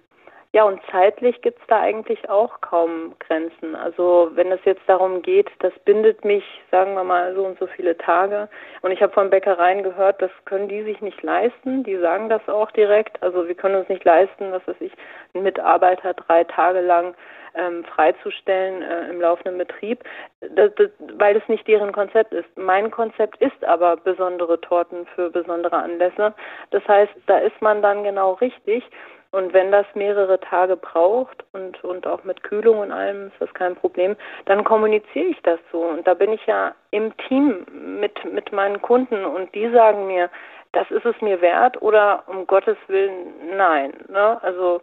ja, 0.55 0.65
und 0.65 0.81
zeitlich 0.91 1.41
gibt 1.41 1.61
es 1.61 1.67
da 1.67 1.81
eigentlich 1.81 2.29
auch 2.29 2.61
kaum 2.61 3.15
Grenzen. 3.21 3.75
Also 3.75 4.31
wenn 4.35 4.53
es 4.53 4.61
jetzt 4.65 4.83
darum 4.87 5.23
geht, 5.23 5.51
das 5.61 5.73
bindet 5.87 6.27
mich, 6.27 6.45
sagen 6.71 6.95
wir 6.95 7.05
mal, 7.05 7.35
so 7.35 7.47
und 7.47 7.59
so 7.59 7.67
viele 7.67 7.97
Tage. 7.97 8.51
Und 8.83 8.91
ich 8.91 9.01
habe 9.01 9.15
von 9.15 9.31
Bäckereien 9.31 9.83
gehört, 9.83 10.21
das 10.21 10.31
können 10.45 10.69
die 10.69 10.83
sich 10.83 11.01
nicht 11.01 11.23
leisten. 11.23 11.85
Die 11.85 11.97
sagen 11.97 12.29
das 12.29 12.47
auch 12.51 12.71
direkt. 12.73 13.23
Also 13.23 13.49
wir 13.49 13.55
können 13.55 13.77
uns 13.77 13.89
nicht 13.89 14.05
leisten, 14.05 14.53
was 14.53 14.67
weiß 14.69 14.77
ich, 14.81 14.93
einen 15.33 15.45
Mitarbeiter 15.45 16.13
drei 16.13 16.45
Tage 16.45 16.81
lang 16.81 17.15
ähm, 17.55 17.85
freizustellen 17.85 18.83
äh, 18.83 19.09
im 19.09 19.21
laufenden 19.21 19.59
Betrieb, 19.59 20.05
das, 20.41 20.71
das, 20.77 20.89
weil 21.19 21.37
es 21.37 21.49
nicht 21.49 21.67
deren 21.67 21.93
Konzept 21.93 22.33
ist. 22.33 22.49
Mein 22.57 22.91
Konzept 22.91 23.41
ist 23.43 23.65
aber 23.65 23.97
besondere 23.97 24.61
Torten 24.61 25.07
für 25.15 25.31
besondere 25.31 25.77
Anlässe. 25.77 26.35
Das 26.71 26.87
heißt, 26.89 27.13
da 27.27 27.39
ist 27.39 27.61
man 27.61 27.83
dann 27.83 28.05
genau 28.05 28.35
richtig. 28.35 28.85
Und 29.33 29.55
wenn 29.55 29.73
das 29.73 29.87
mehrere 29.95 30.39
Tage 30.41 30.77
braucht 30.77 31.45
und, 31.53 31.83
und 31.83 32.07
auch 32.07 32.23
mit 32.23 32.43
Kühlung 32.43 32.79
und 32.79 32.93
allem 32.93 33.29
ist 33.29 33.41
das 33.41 33.53
kein 33.55 33.75
Problem, 33.75 34.15
dann 34.45 34.63
kommuniziere 34.63 35.27
ich 35.27 35.41
das 35.43 35.59
so. 35.73 35.81
Und 35.81 36.07
da 36.07 36.13
bin 36.13 36.33
ich 36.33 36.45
ja 36.47 36.75
im 36.91 37.17
Team 37.17 37.65
mit, 37.73 38.25
mit 38.31 38.53
meinen 38.53 38.83
Kunden 38.83 39.25
und 39.25 39.55
die 39.55 39.71
sagen 39.71 40.07
mir, 40.07 40.29
das 40.73 40.91
ist 40.91 41.07
es 41.07 41.19
mir 41.23 41.41
wert 41.41 41.81
oder 41.81 42.25
um 42.27 42.47
Gottes 42.47 42.77
Willen 42.89 43.57
nein. 43.57 43.95
Ne? 44.09 44.39
Also 44.43 44.83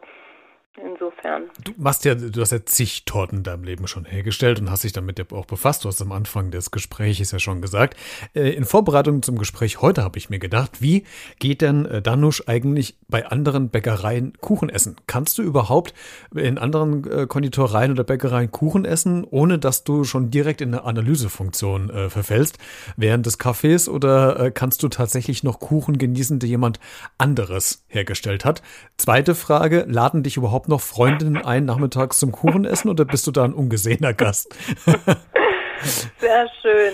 insofern. 0.79 1.49
Du 1.63 1.73
machst 1.77 2.05
ja, 2.05 2.15
du 2.15 2.41
hast 2.41 2.51
ja 2.51 2.65
zig 2.65 3.05
Torten 3.05 3.39
in 3.39 3.43
deinem 3.43 3.63
Leben 3.63 3.87
schon 3.87 4.05
hergestellt 4.05 4.59
und 4.59 4.69
hast 4.71 4.83
dich 4.83 4.93
damit 4.93 5.19
ja 5.19 5.25
auch 5.31 5.45
befasst. 5.45 5.83
Du 5.83 5.89
hast 5.89 6.01
am 6.01 6.11
Anfang 6.11 6.51
des 6.51 6.71
Gesprächs 6.71 7.31
ja 7.31 7.39
schon 7.39 7.61
gesagt. 7.61 7.97
Äh, 8.33 8.51
in 8.51 8.65
Vorbereitung 8.65 9.21
zum 9.21 9.37
Gespräch 9.37 9.81
heute 9.81 10.03
habe 10.03 10.17
ich 10.17 10.29
mir 10.29 10.39
gedacht, 10.39 10.81
wie 10.81 11.03
geht 11.39 11.61
denn 11.61 11.85
äh, 11.85 12.01
Danusch 12.01 12.43
eigentlich 12.47 12.95
bei 13.07 13.25
anderen 13.25 13.69
Bäckereien 13.69 14.33
Kuchen 14.39 14.69
essen? 14.69 14.95
Kannst 15.07 15.37
du 15.37 15.41
überhaupt 15.41 15.93
in 16.33 16.57
anderen 16.57 17.09
äh, 17.09 17.27
Konditoreien 17.27 17.91
oder 17.91 18.03
Bäckereien 18.03 18.51
Kuchen 18.51 18.85
essen, 18.85 19.25
ohne 19.29 19.59
dass 19.59 19.83
du 19.83 20.03
schon 20.03 20.31
direkt 20.31 20.61
in 20.61 20.73
eine 20.73 20.83
Analysefunktion 20.83 22.09
verfällst 22.09 22.57
während 22.97 23.25
des 23.25 23.37
Kaffees 23.37 23.89
oder 23.89 24.51
kannst 24.51 24.83
du 24.83 24.87
tatsächlich 24.87 25.43
noch 25.43 25.59
Kuchen 25.59 25.97
genießen, 25.97 26.39
die 26.39 26.47
jemand 26.47 26.79
anderes 27.17 27.83
hergestellt 27.87 28.45
hat? 28.45 28.61
Zweite 28.97 29.35
Frage, 29.35 29.85
laden 29.87 30.23
dich 30.23 30.37
überhaupt 30.37 30.68
noch 30.69 30.81
Freundinnen 30.81 31.43
ein 31.43 31.65
nachmittags 31.65 32.19
zum 32.19 32.31
Kuchenessen 32.31 32.89
oder 32.89 33.05
bist 33.05 33.27
du 33.27 33.31
da 33.31 33.43
ein 33.43 33.53
ungesehener 33.53 34.13
Gast? 34.13 34.55
Sehr 36.17 36.49
schön. 36.61 36.93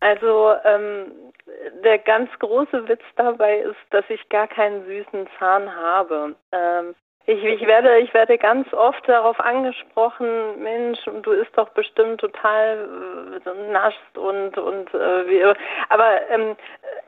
Also 0.00 0.52
ähm, 0.64 1.12
der 1.82 1.98
ganz 1.98 2.30
große 2.38 2.88
Witz 2.88 3.02
dabei 3.16 3.58
ist, 3.58 3.76
dass 3.90 4.04
ich 4.08 4.28
gar 4.28 4.48
keinen 4.48 4.84
süßen 4.84 5.26
Zahn 5.38 5.74
habe. 5.74 6.34
Ähm, 6.52 6.94
ich, 7.26 7.42
ich, 7.42 7.66
werde, 7.66 7.98
ich 7.98 8.12
werde 8.12 8.36
ganz 8.36 8.72
oft 8.74 9.08
darauf 9.08 9.40
angesprochen, 9.40 10.62
Mensch, 10.62 10.98
du 11.22 11.32
isst 11.32 11.56
doch 11.56 11.70
bestimmt 11.70 12.20
total 12.20 13.40
äh, 13.44 13.72
nascht 13.72 14.18
und 14.18 14.58
und 14.58 14.92
äh, 14.92 15.26
wie, 15.26 15.42
aber 15.88 16.28
ähm, 16.30 16.54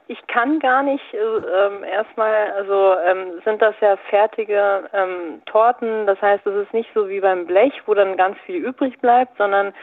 ich 0.09 0.25
kann 0.27 0.59
gar 0.59 0.83
nicht 0.83 1.05
äh, 1.13 1.19
ähm, 1.19 1.85
erstmal, 1.85 2.53
also 2.53 2.95
ähm, 3.05 3.43
sind 3.45 3.61
das 3.61 3.75
ja 3.81 3.97
fertige 4.09 4.89
ähm, 4.95 5.43
Torten, 5.47 6.07
das 6.07 6.21
heißt, 6.23 6.47
es 6.47 6.67
ist 6.67 6.73
nicht 6.73 6.89
so 6.95 7.09
wie 7.09 7.21
beim 7.21 7.47
Blech, 7.47 7.75
wo 7.85 7.93
dann 7.93 8.17
ganz 8.17 8.39
viel 8.47 8.57
übrig 8.57 8.99
bleibt, 9.01 9.37
sondern 9.37 9.75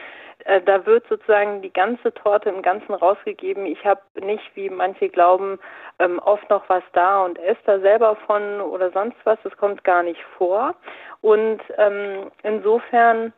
äh, 0.44 0.60
da 0.60 0.84
wird 0.86 1.06
sozusagen 1.08 1.62
die 1.62 1.72
ganze 1.72 2.12
Torte 2.14 2.50
im 2.50 2.62
Ganzen 2.62 2.94
rausgegeben. 2.94 3.66
Ich 3.66 3.84
habe 3.84 4.00
nicht, 4.20 4.44
wie 4.54 4.70
manche 4.70 5.08
glauben, 5.08 5.58
ähm, 5.98 6.18
oft 6.18 6.48
noch 6.50 6.68
was 6.68 6.82
da 6.92 7.24
und 7.24 7.38
esse 7.38 7.60
da 7.64 7.80
selber 7.80 8.16
von 8.26 8.60
oder 8.60 8.90
sonst 8.90 9.16
was. 9.24 9.38
Das 9.42 9.56
kommt 9.56 9.84
gar 9.84 10.02
nicht 10.02 10.22
vor. 10.36 10.74
Und 11.20 11.60
ähm, 11.78 12.30
insofern 12.42 13.32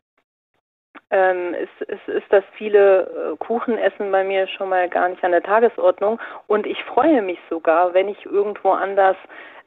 ähm, 1.10 1.54
ist, 1.54 1.88
ist, 1.88 2.08
ist 2.08 2.26
das 2.30 2.44
viele 2.56 3.02
äh, 3.02 3.36
Kuchenessen 3.36 4.10
bei 4.10 4.24
mir 4.24 4.48
schon 4.48 4.68
mal 4.68 4.88
gar 4.88 5.08
nicht 5.08 5.22
an 5.22 5.30
der 5.30 5.42
Tagesordnung. 5.42 6.18
Und 6.48 6.66
ich 6.66 6.82
freue 6.84 7.22
mich 7.22 7.38
sogar, 7.48 7.94
wenn 7.94 8.08
ich 8.08 8.24
irgendwo 8.26 8.70
anders 8.70 9.16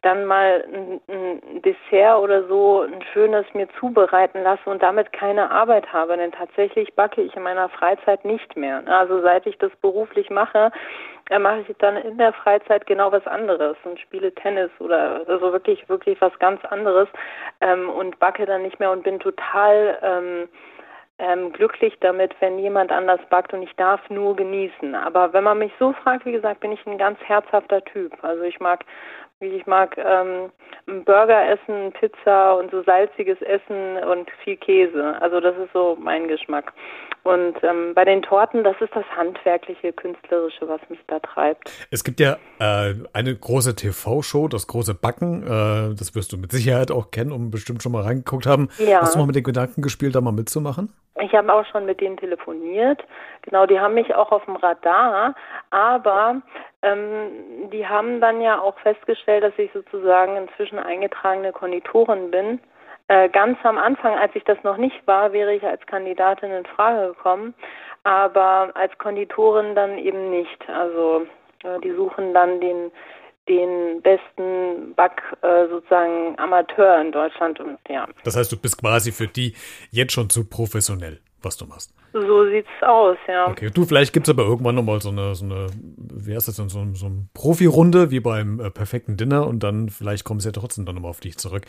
dann 0.02 0.26
mal 0.26 0.64
ein, 0.72 1.02
ein 1.08 1.62
Dessert 1.62 2.20
oder 2.20 2.48
so 2.48 2.82
ein 2.82 3.02
schönes 3.14 3.46
mir 3.54 3.68
zubereiten 3.80 4.44
lasse 4.44 4.70
und 4.70 4.82
damit 4.82 5.12
keine 5.14 5.52
Arbeit 5.52 5.92
habe. 5.92 6.18
Denn 6.18 6.32
tatsächlich 6.32 6.94
backe 6.96 7.22
ich 7.22 7.36
in 7.36 7.44
meiner 7.44 7.70
Freizeit 7.70 8.26
nicht 8.26 8.56
mehr. 8.56 8.82
Also 8.88 9.22
seit 9.22 9.46
ich 9.46 9.58
das 9.58 9.72
beruflich 9.82 10.30
mache, 10.30 10.72
äh, 11.30 11.40
mache 11.40 11.66
ich 11.68 11.76
dann 11.78 11.98
in 11.98 12.18
der 12.18 12.34
Freizeit 12.34 12.86
genau 12.86 13.12
was 13.12 13.26
anderes 13.28 13.78
und 13.84 14.00
spiele 14.00 14.34
Tennis 14.34 14.72
oder 14.80 15.22
also 15.28 15.52
wirklich, 15.52 15.88
wirklich 15.90 16.20
was 16.22 16.38
ganz 16.40 16.64
anderes 16.66 17.08
ähm, 17.62 17.90
und 17.90 18.20
backe 18.20 18.46
dann 18.46 18.64
nicht 18.64 18.80
mehr 18.80 18.92
und 18.92 19.04
bin 19.04 19.20
total 19.20 19.98
ähm, 20.02 20.50
ähm, 21.20 21.52
glücklich 21.52 21.98
damit, 22.00 22.34
wenn 22.40 22.58
jemand 22.60 22.92
anders 22.92 23.20
backt 23.30 23.54
und 23.54 23.62
ich 23.62 23.76
darf 23.76 24.10
nur 24.10 24.36
genießen. 24.36 24.96
Aber 24.96 25.34
wenn 25.34 25.44
man 25.44 25.60
mich 25.60 25.74
so 25.78 25.94
fragt, 25.94 26.26
wie 26.26 26.32
gesagt, 26.32 26.62
bin 26.62 26.72
ich 26.72 26.86
ein 26.88 26.98
ganz 26.98 27.20
herzhafter 27.20 27.84
Typ. 27.84 28.14
Also 28.24 28.44
ich 28.44 28.60
mag 28.60 28.86
ich 29.42 29.66
mag 29.66 29.98
ähm, 29.98 30.52
Burger 31.06 31.50
essen, 31.50 31.94
Pizza 31.94 32.56
und 32.56 32.72
so 32.72 32.84
salziges 32.84 33.42
Essen 33.42 33.98
und 34.04 34.30
viel 34.44 34.58
Käse. 34.58 35.16
Also 35.22 35.40
das 35.40 35.56
ist 35.58 35.72
so 35.74 35.98
mein 36.00 36.28
Geschmack. 36.28 36.74
Und 37.24 37.56
ähm, 37.64 37.94
bei 37.94 38.06
den 38.06 38.22
Torten, 38.22 38.64
das 38.64 38.76
ist 38.80 38.96
das 38.96 39.06
handwerkliche, 39.16 39.92
künstlerische, 39.94 40.68
was 40.68 40.82
mich 40.90 41.00
da 41.08 41.20
treibt. 41.20 41.72
Es 41.92 42.04
gibt 42.04 42.20
ja 42.20 42.38
äh, 42.60 42.94
eine 43.14 43.36
große 43.36 43.76
TV-Show, 43.76 44.48
das 44.48 44.68
große 44.68 44.94
Backen. 44.94 45.44
Äh, 45.44 45.96
das 45.96 46.16
wirst 46.16 46.32
du 46.32 46.38
mit 46.38 46.52
Sicherheit 46.52 46.92
auch 46.92 47.12
kennen 47.12 47.32
und 47.32 47.52
bestimmt 47.52 47.84
schon 47.84 47.92
mal 47.92 48.04
reingeguckt 48.04 48.46
haben. 48.46 48.70
Ja. 48.78 49.02
Hast 49.02 49.16
du 49.16 49.20
mal 49.20 49.26
mit 49.26 49.36
den 49.36 49.44
Gedanken 49.44 49.82
gespielt, 49.82 50.16
da 50.16 50.22
mal 50.22 50.32
mitzumachen? 50.32 50.94
Ich 51.22 51.34
habe 51.34 51.54
auch 51.54 51.66
schon 51.66 51.86
mit 51.86 52.00
denen 52.00 52.18
telefoniert. 52.18 53.04
Genau, 53.42 53.66
die 53.66 53.80
haben 53.80 53.94
mich 53.94 54.16
auch 54.16 54.32
auf 54.32 54.46
dem 54.46 54.56
Radar, 54.56 55.36
aber 55.70 56.42
ähm, 56.82 57.70
die 57.72 57.86
haben 57.86 58.22
dann 58.22 58.42
ja 58.42 58.60
auch 58.62 58.78
festgestellt, 58.80 59.44
dass 59.44 59.54
ich 59.58 59.72
sozusagen 59.74 60.38
inzwischen 60.38 60.80
eingetragene 60.80 61.52
Konditorin 61.52 62.32
bin. 62.32 62.60
Äh, 63.10 63.28
ganz 63.30 63.58
am 63.64 63.80
Anfang, 63.80 64.18
als 64.18 64.36
ich 64.36 64.44
das 64.44 64.58
noch 64.64 64.78
nicht 64.78 64.96
war, 65.08 65.34
wäre 65.34 65.54
ich 65.56 65.64
als 65.64 65.84
Kandidatin 65.88 66.52
in 66.52 66.66
Frage 66.66 67.08
gekommen, 67.08 67.56
aber 68.04 68.72
als 68.76 68.96
Konditorin 69.00 69.74
dann 69.74 69.98
eben 69.98 70.30
nicht. 70.30 70.70
Also 70.70 71.26
äh, 71.64 71.80
die 71.84 71.92
suchen 71.92 72.34
dann 72.34 72.62
den 72.62 72.92
den 73.48 74.04
besten 74.04 74.94
Back 74.94 75.24
äh, 75.42 75.68
sozusagen 75.70 76.38
Amateur 76.38 77.02
in 77.02 77.12
Deutschland 77.12 77.60
und 77.60 77.80
ja. 77.90 78.08
Das 78.24 78.38
heißt, 78.38 78.52
du 78.52 78.58
bist 78.62 78.80
quasi 78.80 79.12
für 79.12 79.26
die 79.26 79.56
jetzt 79.90 80.14
schon 80.14 80.30
zu 80.30 80.48
professionell 80.48 81.20
was 81.42 81.58
du 81.58 81.66
machst. 81.66 81.94
So 82.12 82.50
sieht's 82.50 82.68
aus, 82.82 83.18
ja. 83.28 83.48
Okay, 83.50 83.70
du, 83.72 83.86
vielleicht 83.86 84.14
gibt's 84.14 84.30
aber 84.30 84.44
irgendwann 84.44 84.74
nochmal 84.74 85.00
so 85.00 85.10
eine, 85.10 85.36
so 85.36 85.46
eine, 85.46 85.68
wie 85.98 86.36
heißt 86.36 86.48
das 86.48 86.56
denn, 86.56 86.68
so, 86.68 86.84
so 86.94 87.06
eine 87.06 87.28
Profi-Runde 87.36 88.10
wie 88.10 88.20
beim 88.20 88.60
äh, 88.60 88.72
perfekten 88.72 89.16
Dinner 89.16 89.46
und 89.46 89.62
dann 89.62 89.90
vielleicht 89.90 90.24
kommen 90.24 90.40
sie 90.40 90.48
ja 90.48 90.52
trotzdem 90.52 90.86
dann 90.86 90.96
nochmal 90.96 91.12
auf 91.12 91.20
dich 91.20 91.38
zurück. 91.38 91.66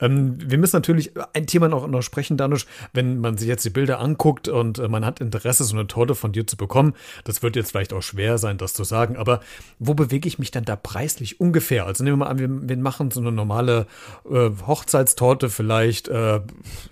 Ähm, 0.00 0.36
wir 0.40 0.58
müssen 0.58 0.76
natürlich 0.76 1.12
ein 1.32 1.46
Thema 1.46 1.68
noch, 1.68 1.86
noch 1.86 2.02
sprechen, 2.02 2.36
Danusch, 2.36 2.66
wenn 2.92 3.20
man 3.20 3.38
sich 3.38 3.46
jetzt 3.46 3.64
die 3.64 3.70
Bilder 3.70 4.00
anguckt 4.00 4.48
und 4.48 4.80
äh, 4.80 4.88
man 4.88 5.06
hat 5.06 5.20
Interesse, 5.20 5.62
so 5.62 5.76
eine 5.76 5.86
Torte 5.86 6.16
von 6.16 6.32
dir 6.32 6.44
zu 6.44 6.56
bekommen. 6.56 6.94
Das 7.22 7.44
wird 7.44 7.54
jetzt 7.54 7.70
vielleicht 7.70 7.92
auch 7.92 8.02
schwer 8.02 8.38
sein, 8.38 8.58
das 8.58 8.74
zu 8.74 8.82
sagen, 8.82 9.16
aber 9.16 9.40
wo 9.78 9.94
bewege 9.94 10.26
ich 10.26 10.40
mich 10.40 10.50
dann 10.50 10.64
da 10.64 10.74
preislich 10.74 11.40
ungefähr? 11.40 11.86
Also 11.86 12.02
nehmen 12.02 12.18
wir 12.18 12.24
mal 12.24 12.30
an, 12.30 12.38
wir, 12.40 12.68
wir 12.68 12.76
machen 12.78 13.12
so 13.12 13.20
eine 13.20 13.30
normale 13.30 13.86
äh, 14.28 14.50
Hochzeitstorte 14.66 15.50
vielleicht, 15.50 16.08
äh, 16.08 16.40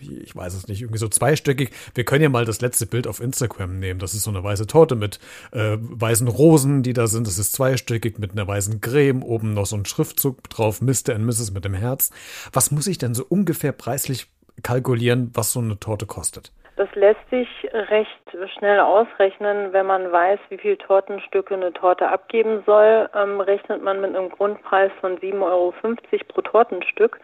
ich 0.01 0.37
weiß 0.37 0.55
es 0.55 0.69
nicht, 0.69 0.83
irgendwie 0.83 0.99
so 0.99 1.09
zweistöckig. 1.09 1.71
Wir 1.97 2.05
können 2.05 2.23
ja 2.23 2.29
mal 2.29 2.45
das 2.45 2.61
letzte 2.61 2.92
Bild 2.93 3.09
auf 3.09 3.21
Instagram 3.21 3.79
nehmen. 3.79 3.99
Das 3.99 4.13
ist 4.13 4.25
so 4.25 4.31
eine 4.31 4.45
weiße 4.45 4.67
Torte 4.67 4.95
mit 4.95 5.19
äh, 5.53 5.77
weißen 5.79 6.29
Rosen, 6.29 6.83
die 6.83 6.93
da 6.93 7.07
sind. 7.07 7.27
Das 7.27 7.39
ist 7.39 7.55
zweistöckig 7.55 8.19
mit 8.19 8.33
einer 8.33 8.47
weißen 8.47 8.83
Creme. 8.83 9.23
Oben 9.23 9.55
noch 9.55 9.67
so 9.67 9.77
ein 9.77 9.87
Schriftzug 9.87 10.49
drauf, 10.51 10.83
Mr. 10.83 11.15
and 11.15 11.25
Mrs. 11.25 11.53
mit 11.53 11.65
dem 11.65 11.75
Herz. 11.75 12.11
Was 12.53 12.71
muss 12.71 12.87
ich 12.87 12.99
denn 12.99 13.15
so 13.15 13.25
ungefähr 13.27 13.73
preislich 13.73 14.27
kalkulieren, 14.63 15.31
was 15.33 15.53
so 15.53 15.61
eine 15.61 15.81
Torte 15.81 16.05
kostet? 16.05 16.53
Das 16.77 16.89
lässt 16.95 17.21
sich 17.31 17.49
recht 17.73 18.11
schnell 18.59 18.81
ausrechnen, 18.81 19.73
wenn 19.73 19.87
man 19.87 20.11
weiß, 20.11 20.39
wie 20.51 20.59
viel 20.59 20.77
Tortenstücke 20.77 21.55
eine 21.55 21.73
Torte 21.73 22.09
abgeben 22.09 22.63
soll. 22.67 23.09
Ähm, 23.15 23.41
rechnet 23.41 23.83
man 23.83 24.01
mit 24.01 24.15
einem 24.15 24.29
Grundpreis 24.29 24.91
von 25.01 25.17
7,50 25.19 25.43
Euro 25.43 25.75
pro 26.29 26.41
Tortenstück. 26.43 27.21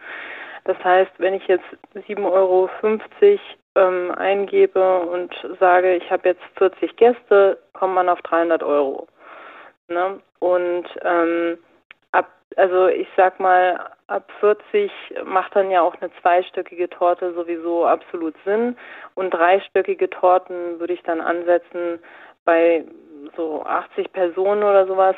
Das 0.65 0.77
heißt, 0.83 1.11
wenn 1.17 1.33
ich 1.33 1.47
jetzt 1.47 1.65
7,50 1.95 2.31
Euro 2.31 2.69
ähm, 3.75 4.11
eingebe 4.11 4.99
und 5.01 5.33
sage, 5.59 5.95
ich 5.95 6.09
habe 6.11 6.29
jetzt 6.29 6.43
40 6.57 6.95
Gäste, 6.95 7.57
kommt 7.73 7.93
man 7.93 8.09
auf 8.09 8.21
300 8.23 8.63
Euro. 8.63 9.07
Ne? 9.87 10.19
Und 10.39 10.85
ähm, 11.03 11.57
ab, 12.11 12.29
also 12.55 12.87
ich 12.87 13.07
sag 13.15 13.39
mal, 13.39 13.91
ab 14.07 14.31
40 14.39 14.91
macht 15.25 15.55
dann 15.55 15.71
ja 15.71 15.81
auch 15.81 15.95
eine 16.01 16.11
zweistöckige 16.21 16.89
Torte 16.89 17.33
sowieso 17.33 17.85
absolut 17.85 18.35
Sinn. 18.45 18.77
Und 19.15 19.31
dreistöckige 19.31 20.09
Torten 20.09 20.79
würde 20.79 20.93
ich 20.93 21.03
dann 21.03 21.21
ansetzen 21.21 21.99
bei 22.45 22.85
so 23.35 23.63
80 23.63 24.11
Personen 24.11 24.63
oder 24.63 24.87
sowas. 24.87 25.15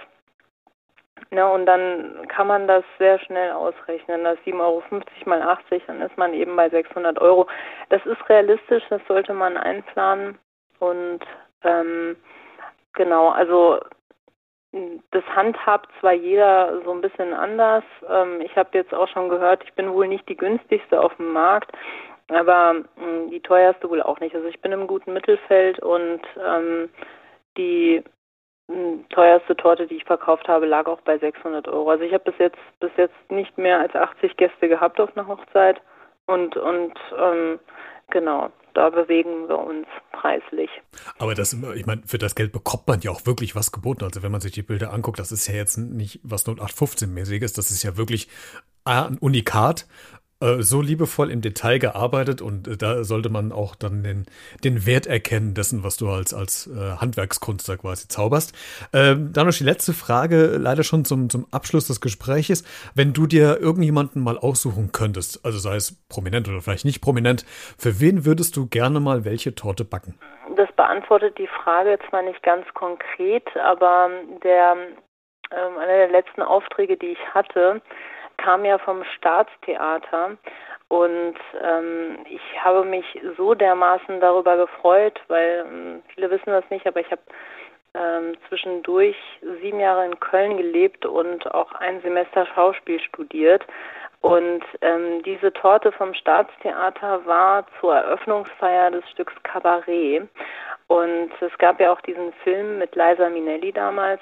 Ne, 1.33 1.49
und 1.49 1.65
dann 1.65 2.27
kann 2.27 2.47
man 2.47 2.67
das 2.67 2.83
sehr 2.99 3.17
schnell 3.19 3.51
ausrechnen. 3.51 4.25
Das 4.25 4.37
7,50 4.39 4.59
Euro 4.59 4.83
mal 5.25 5.41
80, 5.41 5.83
dann 5.87 6.01
ist 6.01 6.17
man 6.17 6.33
eben 6.33 6.57
bei 6.57 6.69
600 6.69 7.19
Euro. 7.21 7.47
Das 7.87 8.05
ist 8.05 8.27
realistisch, 8.27 8.83
das 8.89 9.01
sollte 9.07 9.33
man 9.33 9.55
einplanen. 9.55 10.37
Und 10.79 11.21
ähm, 11.63 12.17
genau, 12.93 13.29
also 13.29 13.79
das 15.11 15.23
handhabt 15.35 15.89
zwar 16.01 16.13
jeder 16.13 16.81
so 16.83 16.91
ein 16.91 17.01
bisschen 17.01 17.33
anders. 17.33 17.83
Ähm, 18.09 18.41
ich 18.41 18.55
habe 18.57 18.69
jetzt 18.73 18.93
auch 18.93 19.07
schon 19.07 19.29
gehört, 19.29 19.63
ich 19.63 19.73
bin 19.73 19.93
wohl 19.93 20.09
nicht 20.09 20.27
die 20.27 20.37
günstigste 20.37 20.99
auf 20.99 21.15
dem 21.15 21.31
Markt, 21.31 21.71
aber 22.29 22.73
mh, 22.73 22.85
hm, 22.97 23.29
die 23.31 23.41
teuerste 23.41 23.89
wohl 23.89 24.01
auch 24.01 24.19
nicht. 24.19 24.35
Also 24.35 24.47
ich 24.47 24.59
bin 24.61 24.73
im 24.73 24.87
guten 24.87 25.13
Mittelfeld 25.13 25.79
und 25.79 26.21
ähm, 26.45 26.89
die 27.57 28.03
teuerste 29.09 29.55
Torte, 29.55 29.87
die 29.87 29.95
ich 29.95 30.05
verkauft 30.05 30.47
habe, 30.47 30.65
lag 30.65 30.87
auch 30.87 31.01
bei 31.01 31.17
600 31.17 31.67
Euro. 31.67 31.89
Also 31.89 32.03
ich 32.03 32.13
habe 32.13 32.31
bis 32.31 32.37
jetzt 32.39 32.57
bis 32.79 32.91
jetzt 32.97 33.15
nicht 33.29 33.57
mehr 33.57 33.79
als 33.79 33.95
80 33.95 34.37
Gäste 34.37 34.67
gehabt 34.69 34.99
auf 34.99 35.15
einer 35.15 35.27
Hochzeit 35.27 35.81
und 36.25 36.57
und 36.57 36.93
ähm, 37.17 37.59
genau 38.09 38.51
da 38.73 38.89
bewegen 38.89 39.47
wir 39.47 39.59
uns 39.59 39.87
preislich. 40.11 40.69
Aber 41.17 41.35
das, 41.35 41.53
ich 41.53 41.85
meine, 41.85 42.03
für 42.05 42.17
das 42.17 42.35
Geld 42.35 42.51
bekommt 42.51 42.87
man 42.87 43.01
ja 43.01 43.11
auch 43.11 43.25
wirklich 43.25 43.55
was 43.55 43.71
geboten. 43.71 44.03
Also 44.03 44.23
wenn 44.23 44.31
man 44.31 44.41
sich 44.41 44.51
die 44.51 44.61
Bilder 44.61 44.93
anguckt, 44.93 45.19
das 45.19 45.31
ist 45.31 45.47
ja 45.47 45.55
jetzt 45.55 45.77
nicht 45.77 46.19
was 46.23 46.45
0815-mäßiges, 46.45 47.55
das 47.55 47.71
ist 47.71 47.83
ja 47.83 47.97
wirklich 47.97 48.27
ein 48.85 49.17
Unikat 49.19 49.81
äh, 49.81 50.20
so 50.61 50.81
liebevoll 50.81 51.29
im 51.29 51.41
Detail 51.41 51.77
gearbeitet 51.79 52.41
und 52.41 52.67
äh, 52.67 52.77
da 52.77 53.03
sollte 53.03 53.29
man 53.29 53.51
auch 53.51 53.75
dann 53.75 54.03
den, 54.03 54.25
den 54.63 54.85
Wert 54.85 55.05
erkennen 55.05 55.53
dessen, 55.53 55.83
was 55.83 55.97
du 55.97 56.09
als, 56.09 56.33
als 56.33 56.67
äh, 56.67 56.97
Handwerkskunst 56.97 57.69
da 57.69 57.77
quasi 57.77 58.07
zauberst. 58.07 58.55
Ähm, 58.93 59.31
dann 59.33 59.45
noch 59.45 59.53
die 59.53 59.63
letzte 59.63 59.93
Frage, 59.93 60.57
leider 60.57 60.83
schon 60.83 61.05
zum, 61.05 61.29
zum 61.29 61.45
Abschluss 61.51 61.87
des 61.87 62.01
Gespräches. 62.01 62.63
Wenn 62.95 63.13
du 63.13 63.27
dir 63.27 63.59
irgendjemanden 63.59 64.23
mal 64.23 64.37
aussuchen 64.37 64.91
könntest, 64.91 65.45
also 65.45 65.59
sei 65.59 65.75
es 65.75 66.03
prominent 66.09 66.49
oder 66.49 66.61
vielleicht 66.61 66.85
nicht 66.85 67.01
prominent, 67.01 67.45
für 67.77 67.99
wen 67.99 68.25
würdest 68.25 68.57
du 68.57 68.67
gerne 68.67 68.99
mal 68.99 69.25
welche 69.25 69.53
Torte 69.53 69.85
backen? 69.85 70.15
Das 70.55 70.71
beantwortet 70.73 71.37
die 71.37 71.47
Frage 71.47 71.97
zwar 72.09 72.23
nicht 72.23 72.41
ganz 72.43 72.65
konkret, 72.73 73.47
aber 73.57 74.09
der, 74.43 74.75
ähm, 75.51 75.77
einer 75.77 75.97
der 75.97 76.09
letzten 76.09 76.41
Aufträge, 76.41 76.97
die 76.97 77.07
ich 77.07 77.33
hatte, 77.33 77.81
kam 78.43 78.65
ja 78.65 78.77
vom 78.77 79.03
Staatstheater 79.17 80.37
und 80.91 81.35
ähm, 81.63 82.17
ich 82.29 82.41
habe 82.61 82.83
mich 82.83 83.05
so 83.37 83.53
dermaßen 83.53 84.19
darüber 84.19 84.57
gefreut, 84.57 85.21
weil 85.29 85.65
ähm, 85.65 86.03
viele 86.13 86.29
wissen 86.29 86.51
das 86.51 86.69
nicht, 86.69 86.85
aber 86.85 86.99
ich 86.99 87.09
habe 87.09 87.21
ähm, 87.93 88.35
zwischendurch 88.49 89.15
sieben 89.61 89.79
Jahre 89.79 90.05
in 90.05 90.19
Köln 90.19 90.57
gelebt 90.57 91.05
und 91.05 91.49
auch 91.53 91.71
ein 91.75 92.01
Semester 92.01 92.45
Schauspiel 92.45 92.99
studiert. 92.99 93.65
Und 94.19 94.63
ähm, 94.81 95.23
diese 95.23 95.53
Torte 95.53 95.93
vom 95.93 96.13
Staatstheater 96.13 97.25
war 97.25 97.65
zur 97.79 97.95
Eröffnungsfeier 97.95 98.91
des 98.91 99.09
Stücks 99.11 99.33
Cabaret. 99.43 100.27
Und 100.87 101.31
es 101.39 101.57
gab 101.57 101.79
ja 101.79 101.93
auch 101.93 102.01
diesen 102.01 102.33
Film 102.43 102.79
mit 102.79 102.95
Liza 102.95 103.29
Minnelli 103.29 103.71
damals, 103.71 104.19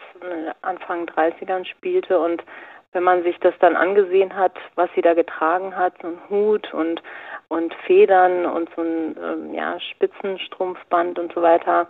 Anfang 0.62 1.08
30ern 1.08 1.65
spielte. 1.65 2.19
Und 2.19 2.43
wenn 2.91 3.04
man 3.04 3.23
sich 3.23 3.39
das 3.39 3.54
dann 3.60 3.75
angesehen 3.75 4.36
hat, 4.36 4.54
was 4.75 4.89
sie 4.95 5.02
da 5.02 5.13
getragen 5.13 5.75
hat, 5.75 5.93
so 6.02 6.08
ein 6.08 6.19
Hut 6.30 6.73
und 6.73 7.02
und 7.49 7.73
Federn 7.86 8.45
und 8.45 8.69
so 8.75 8.82
ein 8.82 9.17
ähm, 9.21 9.54
ja, 9.54 9.80
Spitzenstrumpfband 9.80 11.19
und 11.19 11.34
so 11.34 11.41
weiter, 11.41 11.88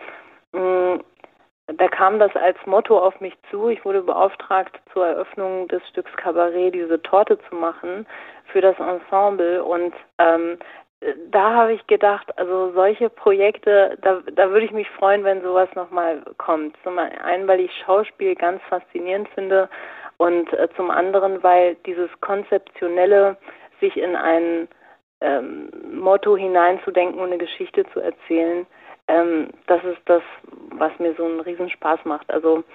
mm, 0.54 1.02
da 1.78 1.88
kam 1.88 2.18
das 2.18 2.36
als 2.36 2.58
Motto 2.66 2.98
auf 2.98 3.20
mich 3.22 3.34
zu. 3.52 3.70
Ich 3.70 3.84
wurde 3.86 4.02
beauftragt, 4.02 4.80
zur 4.94 5.06
Eröffnung 5.06 5.68
des 5.68 5.88
Stücks 5.90 6.12
Kabarett 6.16 6.74
diese 6.74 7.02
Torte 7.02 7.38
zu 7.48 7.56
machen 7.56 8.08
für 8.52 8.62
das 8.62 8.76
Ensemble. 8.80 9.64
Und 9.64 9.94
ähm, 10.18 10.58
da 11.30 11.54
habe 11.54 11.74
ich 11.74 11.86
gedacht, 11.88 12.38
also 12.38 12.72
solche 12.74 13.10
Projekte, 13.10 13.98
da, 14.02 14.22
da 14.34 14.50
würde 14.50 14.66
ich 14.66 14.72
mich 14.72 14.90
freuen, 14.90 15.24
wenn 15.24 15.44
sowas 15.44 15.70
nochmal 15.76 16.24
kommt. 16.38 16.76
Zum 16.84 16.98
einen, 16.98 17.48
weil 17.48 17.60
ich 17.60 17.72
Schauspiel 17.86 18.36
ganz 18.36 18.62
faszinierend 18.64 19.30
finde 19.30 19.70
und 20.20 20.52
äh, 20.54 20.68
zum 20.76 20.92
anderen, 20.92 21.42
weil 21.44 21.76
dieses 21.86 22.10
konzeptionelle, 22.20 23.38
sich 23.80 23.96
in 23.96 24.18
ein 24.18 24.68
ähm, 25.22 25.70
Motto 25.94 26.36
hineinzudenken 26.36 27.20
und 27.20 27.28
eine 27.28 27.38
Geschichte 27.38 27.86
zu 27.94 28.02
erzählen, 28.02 28.68
ähm, 29.08 29.48
das 29.68 29.82
ist 29.86 30.02
das, 30.06 30.22
was 30.72 30.92
mir 31.00 31.16
so 31.16 31.24
einen 31.24 31.40
Riesenspaß 31.40 32.04
macht. 32.04 32.30
Also 32.30 32.66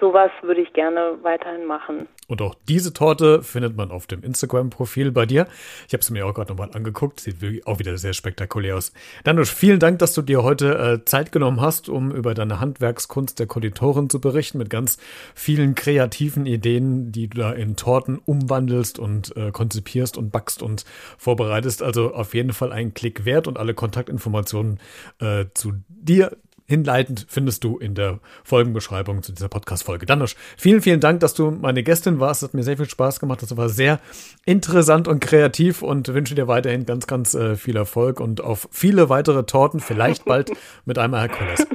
sowas 0.00 0.32
würde 0.42 0.60
ich 0.60 0.72
gerne 0.72 1.18
weiterhin 1.22 1.64
machen. 1.64 2.08
Und 2.28 2.42
auch 2.42 2.54
diese 2.68 2.92
Torte 2.92 3.42
findet 3.42 3.74
man 3.74 3.90
auf 3.90 4.06
dem 4.06 4.22
Instagram-Profil 4.22 5.12
bei 5.12 5.24
dir. 5.24 5.48
Ich 5.86 5.94
habe 5.94 6.02
es 6.02 6.10
mir 6.10 6.26
auch 6.26 6.34
gerade 6.34 6.52
nochmal 6.52 6.70
angeguckt. 6.74 7.20
Sieht 7.20 7.66
auch 7.66 7.78
wieder 7.78 7.96
sehr 7.96 8.12
spektakulär 8.12 8.76
aus. 8.76 8.92
Danusch, 9.24 9.50
vielen 9.50 9.80
Dank, 9.80 9.98
dass 9.98 10.12
du 10.12 10.20
dir 10.20 10.42
heute 10.42 10.78
äh, 10.78 11.04
Zeit 11.06 11.32
genommen 11.32 11.62
hast, 11.62 11.88
um 11.88 12.10
über 12.10 12.34
deine 12.34 12.60
Handwerkskunst 12.60 13.38
der 13.38 13.46
Konditorin 13.46 14.10
zu 14.10 14.20
berichten, 14.20 14.58
mit 14.58 14.68
ganz 14.68 14.98
vielen 15.34 15.74
kreativen 15.74 16.44
Ideen, 16.44 17.12
die 17.12 17.28
du 17.28 17.38
da 17.38 17.52
in 17.52 17.76
Torten 17.76 18.18
umwandelst 18.18 18.98
und 18.98 19.34
äh, 19.34 19.50
konzipierst 19.50 20.18
und 20.18 20.30
backst 20.30 20.62
und 20.62 20.84
vorbereitest. 21.16 21.82
Also 21.82 22.12
auf 22.12 22.34
jeden 22.34 22.52
Fall 22.52 22.72
ein 22.72 22.92
Klick 22.92 23.24
wert 23.24 23.48
und 23.48 23.58
alle 23.58 23.72
Kontaktinformationen 23.72 24.80
äh, 25.18 25.46
zu 25.54 25.72
dir, 25.88 26.36
hinleitend 26.68 27.26
findest 27.28 27.64
du 27.64 27.78
in 27.78 27.94
der 27.94 28.20
Folgenbeschreibung 28.44 29.22
zu 29.22 29.32
dieser 29.32 29.48
Podcast-Folge. 29.48 30.06
Danusch, 30.06 30.36
vielen, 30.56 30.82
vielen 30.82 31.00
Dank, 31.00 31.20
dass 31.20 31.34
du 31.34 31.50
meine 31.50 31.82
Gästin 31.82 32.20
warst. 32.20 32.42
Das 32.42 32.50
hat 32.50 32.54
mir 32.54 32.62
sehr 32.62 32.76
viel 32.76 32.88
Spaß 32.88 33.20
gemacht. 33.20 33.42
Das 33.42 33.56
war 33.56 33.68
sehr 33.68 34.00
interessant 34.44 35.08
und 35.08 35.20
kreativ 35.20 35.82
und 35.82 36.12
wünsche 36.12 36.34
dir 36.34 36.46
weiterhin 36.46 36.84
ganz, 36.84 37.06
ganz 37.06 37.34
äh, 37.34 37.56
viel 37.56 37.76
Erfolg 37.76 38.20
und 38.20 38.42
auf 38.42 38.68
viele 38.70 39.08
weitere 39.08 39.44
Torten, 39.44 39.80
vielleicht 39.80 40.26
bald 40.26 40.52
mit 40.84 40.98
einem 40.98 41.14
Herkules. 41.14 41.66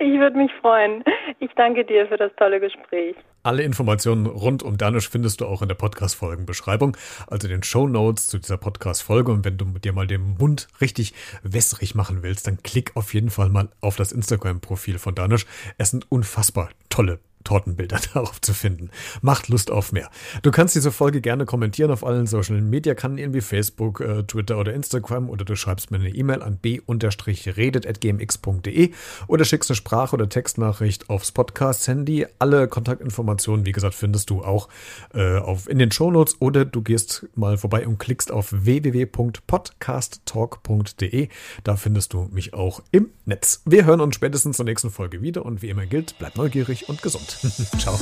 Ich 0.00 0.18
würde 0.18 0.38
mich 0.38 0.50
freuen. 0.60 1.04
Ich 1.48 1.54
danke 1.54 1.84
dir 1.84 2.06
für 2.06 2.16
das 2.16 2.30
tolle 2.36 2.60
Gespräch. 2.60 3.16
Alle 3.42 3.62
Informationen 3.62 4.26
rund 4.26 4.62
um 4.62 4.76
Danisch 4.76 5.08
findest 5.08 5.40
du 5.40 5.46
auch 5.46 5.62
in 5.62 5.68
der 5.68 5.76
Podcast-Folgenbeschreibung, 5.76 6.96
also 7.26 7.48
den 7.48 7.62
Show 7.62 7.88
Notes 7.88 8.26
zu 8.26 8.38
dieser 8.38 8.58
Podcast-Folge. 8.58 9.32
Und 9.32 9.44
wenn 9.44 9.56
du 9.56 9.64
dir 9.64 9.92
mal 9.94 10.06
den 10.06 10.36
Mund 10.38 10.68
richtig 10.80 11.14
wässrig 11.42 11.94
machen 11.94 12.22
willst, 12.22 12.46
dann 12.46 12.62
klick 12.62 12.96
auf 12.96 13.14
jeden 13.14 13.30
Fall 13.30 13.48
mal 13.48 13.70
auf 13.80 13.96
das 13.96 14.12
Instagram-Profil 14.12 14.98
von 14.98 15.14
Danisch. 15.14 15.46
Es 15.78 15.90
sind 15.90 16.10
unfassbar 16.10 16.68
tolle 16.90 17.18
Tortenbilder 17.48 17.98
darauf 18.12 18.42
zu 18.42 18.52
finden. 18.52 18.90
Macht 19.22 19.48
Lust 19.48 19.70
auf 19.70 19.90
mehr. 19.90 20.10
Du 20.42 20.50
kannst 20.50 20.74
diese 20.74 20.92
Folge 20.92 21.22
gerne 21.22 21.46
kommentieren 21.46 21.90
auf 21.90 22.04
allen 22.04 22.26
Social 22.26 22.60
Media 22.60 22.94
Kanälen 22.94 23.32
wie 23.32 23.40
Facebook, 23.40 24.02
äh, 24.02 24.24
Twitter 24.24 24.58
oder 24.58 24.74
Instagram 24.74 25.30
oder 25.30 25.46
du 25.46 25.56
schreibst 25.56 25.90
mir 25.90 25.96
eine 25.96 26.10
E-Mail 26.10 26.42
an 26.42 26.58
b-redet.gmx.de 26.58 28.90
oder 29.28 29.46
schickst 29.46 29.70
eine 29.70 29.76
Sprach- 29.76 30.12
oder 30.12 30.28
Textnachricht 30.28 31.08
aufs 31.08 31.32
Podcast-Handy. 31.32 32.26
Alle 32.38 32.68
Kontaktinformationen, 32.68 33.64
wie 33.64 33.72
gesagt, 33.72 33.94
findest 33.94 34.28
du 34.28 34.44
auch 34.44 34.68
äh, 35.14 35.38
auf, 35.38 35.70
in 35.70 35.78
den 35.78 35.90
Shownotes 35.90 36.36
oder 36.40 36.66
du 36.66 36.82
gehst 36.82 37.28
mal 37.34 37.56
vorbei 37.56 37.86
und 37.86 37.98
klickst 37.98 38.30
auf 38.30 38.52
www.podcasttalk.de. 38.52 41.28
Da 41.64 41.76
findest 41.76 42.12
du 42.12 42.28
mich 42.30 42.52
auch 42.52 42.82
im 42.90 43.08
Netz. 43.24 43.62
Wir 43.64 43.86
hören 43.86 44.02
uns 44.02 44.16
spätestens 44.16 44.58
zur 44.58 44.66
nächsten 44.66 44.90
Folge 44.90 45.22
wieder 45.22 45.46
und 45.46 45.62
wie 45.62 45.70
immer 45.70 45.86
gilt, 45.86 46.16
bleib 46.18 46.36
neugierig 46.36 46.90
und 46.90 47.00
gesund. 47.00 47.37
Ciao. 47.78 47.98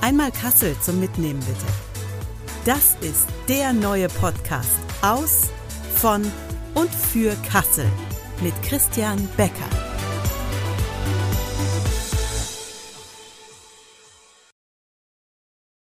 Einmal 0.00 0.30
Kassel 0.30 0.76
zum 0.80 1.00
Mitnehmen 1.00 1.40
bitte. 1.40 1.66
Das 2.64 2.96
ist 3.00 3.26
der 3.48 3.72
neue 3.72 4.08
Podcast 4.08 4.70
aus, 5.02 5.50
von 5.96 6.22
und 6.74 6.90
für 6.94 7.34
Kassel 7.50 7.86
mit 8.42 8.54
Christian 8.62 9.28
Becker. 9.36 9.85